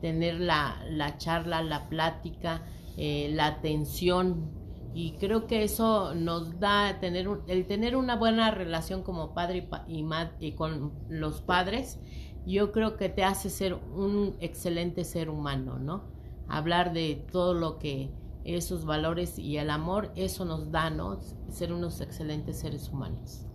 Tener 0.00 0.40
la, 0.40 0.82
la 0.88 1.18
charla, 1.18 1.62
la 1.62 1.88
plática, 1.88 2.62
la 2.96 3.46
atención. 3.46 4.50
Y 4.94 5.12
creo 5.18 5.46
que 5.46 5.64
eso 5.64 6.14
nos 6.14 6.60
da 6.60 7.00
tener 7.00 7.28
el 7.48 7.66
tener 7.66 7.96
una 7.96 8.14
buena 8.16 8.50
relación 8.52 9.02
como 9.02 9.34
padre 9.34 9.68
y, 9.88 10.00
y, 10.00 10.06
y 10.38 10.52
con 10.52 10.92
los 11.08 11.40
padres. 11.40 11.98
Yo 12.46 12.72
creo 12.72 12.96
que 12.96 13.08
te 13.08 13.24
hace 13.24 13.50
ser 13.50 13.74
un 13.74 14.36
excelente 14.40 15.04
ser 15.04 15.30
humano, 15.30 15.78
¿no? 15.78 16.04
Hablar 16.46 16.92
de 16.92 17.26
todo 17.32 17.54
lo 17.54 17.78
que 17.78 18.12
esos 18.44 18.84
valores 18.84 19.38
y 19.38 19.56
el 19.56 19.70
amor, 19.70 20.12
eso 20.14 20.44
nos 20.44 20.70
da, 20.70 20.90
¿no? 20.90 21.18
Ser 21.48 21.72
unos 21.72 22.00
excelentes 22.00 22.60
seres 22.60 22.90
humanos. 22.90 23.46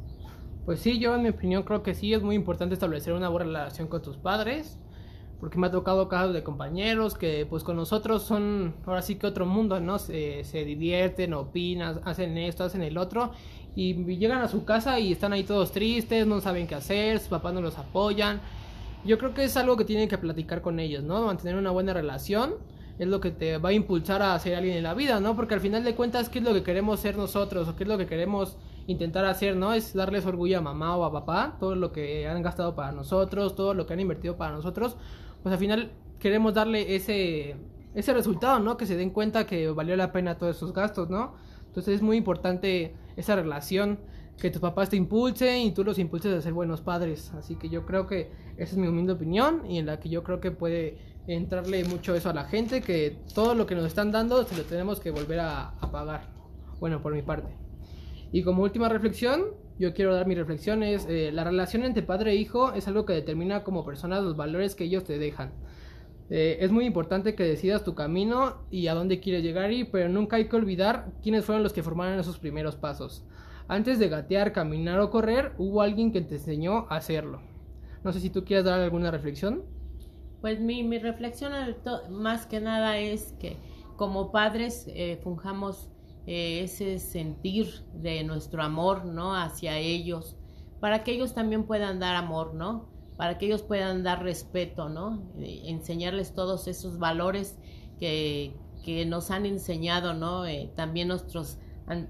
Pues 0.66 0.80
sí, 0.80 1.00
yo 1.00 1.16
en 1.16 1.24
mi 1.24 1.30
opinión 1.30 1.64
creo 1.64 1.82
que 1.84 1.96
sí 1.96 2.14
es 2.14 2.22
muy 2.22 2.36
importante 2.36 2.74
establecer 2.74 3.14
una 3.14 3.30
buena 3.30 3.46
relación 3.46 3.88
con 3.88 4.02
tus 4.02 4.18
padres 4.18 4.78
porque 5.40 5.58
me 5.58 5.68
ha 5.68 5.72
tocado 5.72 6.10
casos 6.10 6.34
de 6.34 6.44
compañeros 6.44 7.16
que 7.16 7.46
pues 7.50 7.64
con 7.64 7.78
nosotros 7.78 8.24
son 8.24 8.76
ahora 8.86 9.02
sí 9.02 9.16
que 9.16 9.26
otro 9.26 9.46
mundo, 9.46 9.80
¿no? 9.80 9.98
Se, 9.98 10.44
se 10.44 10.66
divierten, 10.66 11.34
opinan, 11.34 12.02
hacen 12.04 12.38
esto, 12.38 12.66
hacen 12.66 12.82
el 12.82 12.98
otro 12.98 13.32
y 13.76 13.94
llegan 14.18 14.42
a 14.42 14.50
su 14.50 14.66
casa 14.66 15.00
y 15.00 15.14
están 15.14 15.32
ahí 15.32 15.44
todos 15.44 15.72
tristes, 15.72 16.28
no 16.28 16.42
saben 16.42 16.68
qué 16.68 16.76
hacer, 16.76 17.20
sus 17.20 17.30
papás 17.30 17.54
no 17.54 17.62
los 17.62 17.78
apoyan. 17.78 18.42
Yo 19.06 19.18
creo 19.18 19.34
que 19.34 19.46
es 19.46 19.56
algo 19.56 19.78
que 19.78 19.86
tienen 19.86 20.10
que 20.10 20.18
platicar 20.18 20.62
con 20.62 20.80
ellos, 20.80 21.04
¿no? 21.04 21.26
Mantener 21.26 21.56
una 21.56 21.72
buena 21.72 21.94
relación 21.94 22.56
es 22.98 23.08
lo 23.08 23.22
que 23.22 23.32
te 23.32 23.58
va 23.58 23.70
a 23.70 23.74
impulsar 23.74 24.22
a 24.22 24.38
ser 24.40 24.56
alguien 24.56 24.76
en 24.76 24.84
la 24.84 24.94
vida, 24.94 25.22
¿no? 25.22 25.38
Porque 25.38 25.54
al 25.54 25.62
final 25.62 25.86
de 25.86 25.96
cuentas, 25.96 26.28
¿qué 26.28 26.40
es 26.40 26.46
lo 26.46 26.54
que 26.54 26.64
queremos 26.64 27.00
ser 27.00 27.16
nosotros 27.16 27.70
o 27.70 27.76
qué 27.78 27.84
es 27.84 27.88
lo 27.88 27.98
que 27.98 28.08
queremos 28.08 28.58
intentar 28.90 29.26
hacer, 29.26 29.56
¿no? 29.56 29.74
Es 29.74 29.94
darles 29.94 30.26
orgullo 30.26 30.58
a 30.58 30.62
mamá 30.62 30.98
o 30.98 31.06
a 31.06 31.12
papá, 31.12 31.58
todo 31.60 31.76
lo 31.76 31.92
que 31.92 32.28
han 32.28 32.42
gastado 32.42 32.76
para 32.76 32.92
nosotros, 32.92 33.56
todo 33.56 33.74
lo 33.74 33.86
que 33.86 33.94
han 33.94 34.00
invertido 34.00 34.38
para 34.38 34.54
nosotros, 34.54 34.98
pues 35.44 35.54
al 35.54 35.60
final 35.60 35.92
queremos 36.20 36.54
darle 36.54 36.96
ese, 36.96 37.56
ese 37.94 38.14
resultado, 38.14 38.60
¿no? 38.60 38.78
Que 38.78 38.86
se 38.86 38.98
den 38.98 39.12
cuenta 39.12 39.46
que 39.46 39.70
valió 39.70 39.96
la 39.96 40.12
pena 40.12 40.38
todos 40.38 40.56
esos 40.56 40.74
gastos, 40.74 41.10
¿no? 41.10 41.36
Entonces 41.68 41.96
es 41.96 42.02
muy 42.02 42.18
importante 42.18 42.96
esa 43.16 43.36
relación, 43.36 44.00
que 44.40 44.50
tus 44.50 44.62
papás 44.62 44.90
te 44.90 44.96
impulsen 44.96 45.62
y 45.62 45.72
tú 45.72 45.84
los 45.84 46.00
impulses 46.00 46.34
a 46.34 46.42
ser 46.42 46.54
buenos 46.54 46.82
padres. 46.82 47.32
Así 47.34 47.56
que 47.56 47.70
yo 47.70 47.86
creo 47.86 48.08
que 48.08 48.32
esa 48.58 48.72
es 48.72 48.78
mi 48.78 48.88
humilde 48.88 49.14
opinión 49.14 49.70
y 49.70 49.78
en 49.78 49.86
la 49.86 50.00
que 50.00 50.10
yo 50.10 50.24
creo 50.24 50.40
que 50.40 50.52
puede 50.52 50.98
entrarle 51.28 51.84
mucho 51.84 52.16
eso 52.16 52.30
a 52.30 52.34
la 52.34 52.46
gente, 52.46 52.82
que 52.82 53.20
todo 53.36 53.54
lo 53.54 53.66
que 53.66 53.76
nos 53.76 53.86
están 53.86 54.12
dando 54.12 54.44
se 54.46 54.58
lo 54.58 54.64
tenemos 54.64 55.00
que 55.00 55.12
volver 55.12 55.42
a, 55.42 55.74
pagar. 55.92 56.22
Bueno, 56.80 57.02
por 57.02 57.14
mi 57.14 57.22
parte. 57.22 57.69
Y 58.32 58.44
como 58.44 58.64
última 58.64 58.90
reflexión, 58.90 59.46
yo 59.80 59.94
quiero 59.94 60.14
dar 60.14 60.28
mi 60.28 60.36
reflexión, 60.36 60.84
es 60.84 61.08
eh, 61.10 61.32
la 61.32 61.44
relación 61.44 61.84
entre 61.84 62.04
padre 62.04 62.32
e 62.32 62.36
hijo 62.36 62.74
es 62.74 62.88
algo 62.88 63.06
que 63.06 63.14
determina 63.14 63.64
como 63.64 63.86
personas 63.86 64.24
los 64.24 64.36
valores 64.36 64.76
que 64.76 64.84
ellos 64.84 65.04
te 65.04 65.18
dejan. 65.18 65.52
Eh, 66.30 66.58
es 66.62 66.72
muy 66.72 66.86
importante 66.86 67.34
que 67.34 67.44
decidas 67.44 67.84
tu 67.84 67.96
camino 67.96 68.58
y 68.70 68.88
a 68.88 68.94
dónde 68.94 69.20
quieres 69.20 69.42
llegar 69.42 69.72
y, 69.72 69.86
pero 69.86 70.10
nunca 70.10 70.36
hay 70.36 70.48
que 70.48 70.56
olvidar 70.56 71.12
quiénes 71.24 71.44
fueron 71.44 71.64
los 71.64 71.74
que 71.74 71.82
formaron 71.82 72.20
esos 72.20 72.38
primeros 72.38 72.76
pasos. 72.76 73.26
Antes 73.68 73.98
de 73.98 74.10
gatear, 74.10 74.52
caminar 74.52 75.00
o 75.00 75.10
correr, 75.10 75.54
hubo 75.58 75.82
alguien 75.82 76.12
que 76.12 76.22
te 76.22 76.36
enseñó 76.36 76.86
a 76.90 76.98
hacerlo. 76.98 77.42
No 78.04 78.14
sé 78.14 78.20
si 78.20 78.30
tú 78.30 78.44
quieres 78.44 78.66
dar 78.66 78.80
alguna 78.80 79.12
reflexión. 79.12 79.64
Pues 80.42 80.60
mi, 80.60 80.84
mi 80.84 81.00
reflexión 81.00 81.52
más 82.10 82.46
que 82.46 82.62
nada 82.62 82.98
es 82.98 83.34
que 83.40 83.58
como 83.96 84.32
padres 84.32 84.86
eh, 84.88 85.20
funjamos 85.24 85.90
eh, 86.28 86.62
ese 86.64 87.00
sentir 87.00 87.68
de 87.94 88.24
nuestro 88.24 88.64
amor, 88.64 89.06
¿no? 89.06 89.36
Hacia 89.36 89.78
ellos, 89.78 90.36
para 90.80 91.04
que 91.04 91.12
ellos 91.12 91.34
también 91.34 91.64
puedan 91.66 92.00
dar 92.00 92.16
amor, 92.16 92.54
¿no? 92.54 92.90
Para 93.18 93.38
que 93.38 93.48
ellos 93.48 93.64
puedan 93.64 94.04
dar 94.04 94.24
respeto, 94.24 94.90
¿no? 94.90 95.24
Eh, 95.40 95.64
enseñarles 95.66 96.34
todos 96.34 96.68
esos 96.68 97.00
valores 97.00 97.58
que, 98.00 98.56
que 98.84 99.06
nos 99.06 99.32
han 99.32 99.46
enseñado, 99.46 100.14
¿no? 100.14 100.44
también 100.76 101.10
nuestros 101.10 101.60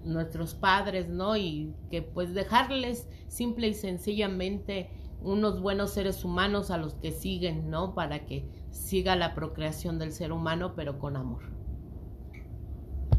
nuestros 0.04 0.56
padres, 0.56 1.08
¿no? 1.08 1.38
Y 1.38 1.74
que 1.90 2.02
pues 2.02 2.34
dejarles 2.34 3.08
simple 3.28 3.70
y 3.70 3.74
sencillamente 3.74 4.90
unos 5.22 5.62
buenos 5.62 5.92
seres 5.92 6.24
humanos 6.24 6.72
a 6.72 6.78
los 6.78 6.96
que 6.96 7.12
siguen, 7.12 7.70
¿no? 7.70 7.94
Para 7.94 8.26
que 8.26 8.46
siga 8.72 9.16
la 9.16 9.36
procreación 9.36 10.00
del 10.00 10.12
ser 10.12 10.32
humano, 10.32 10.74
pero 10.76 11.00
con 11.00 11.16
amor. 11.16 11.59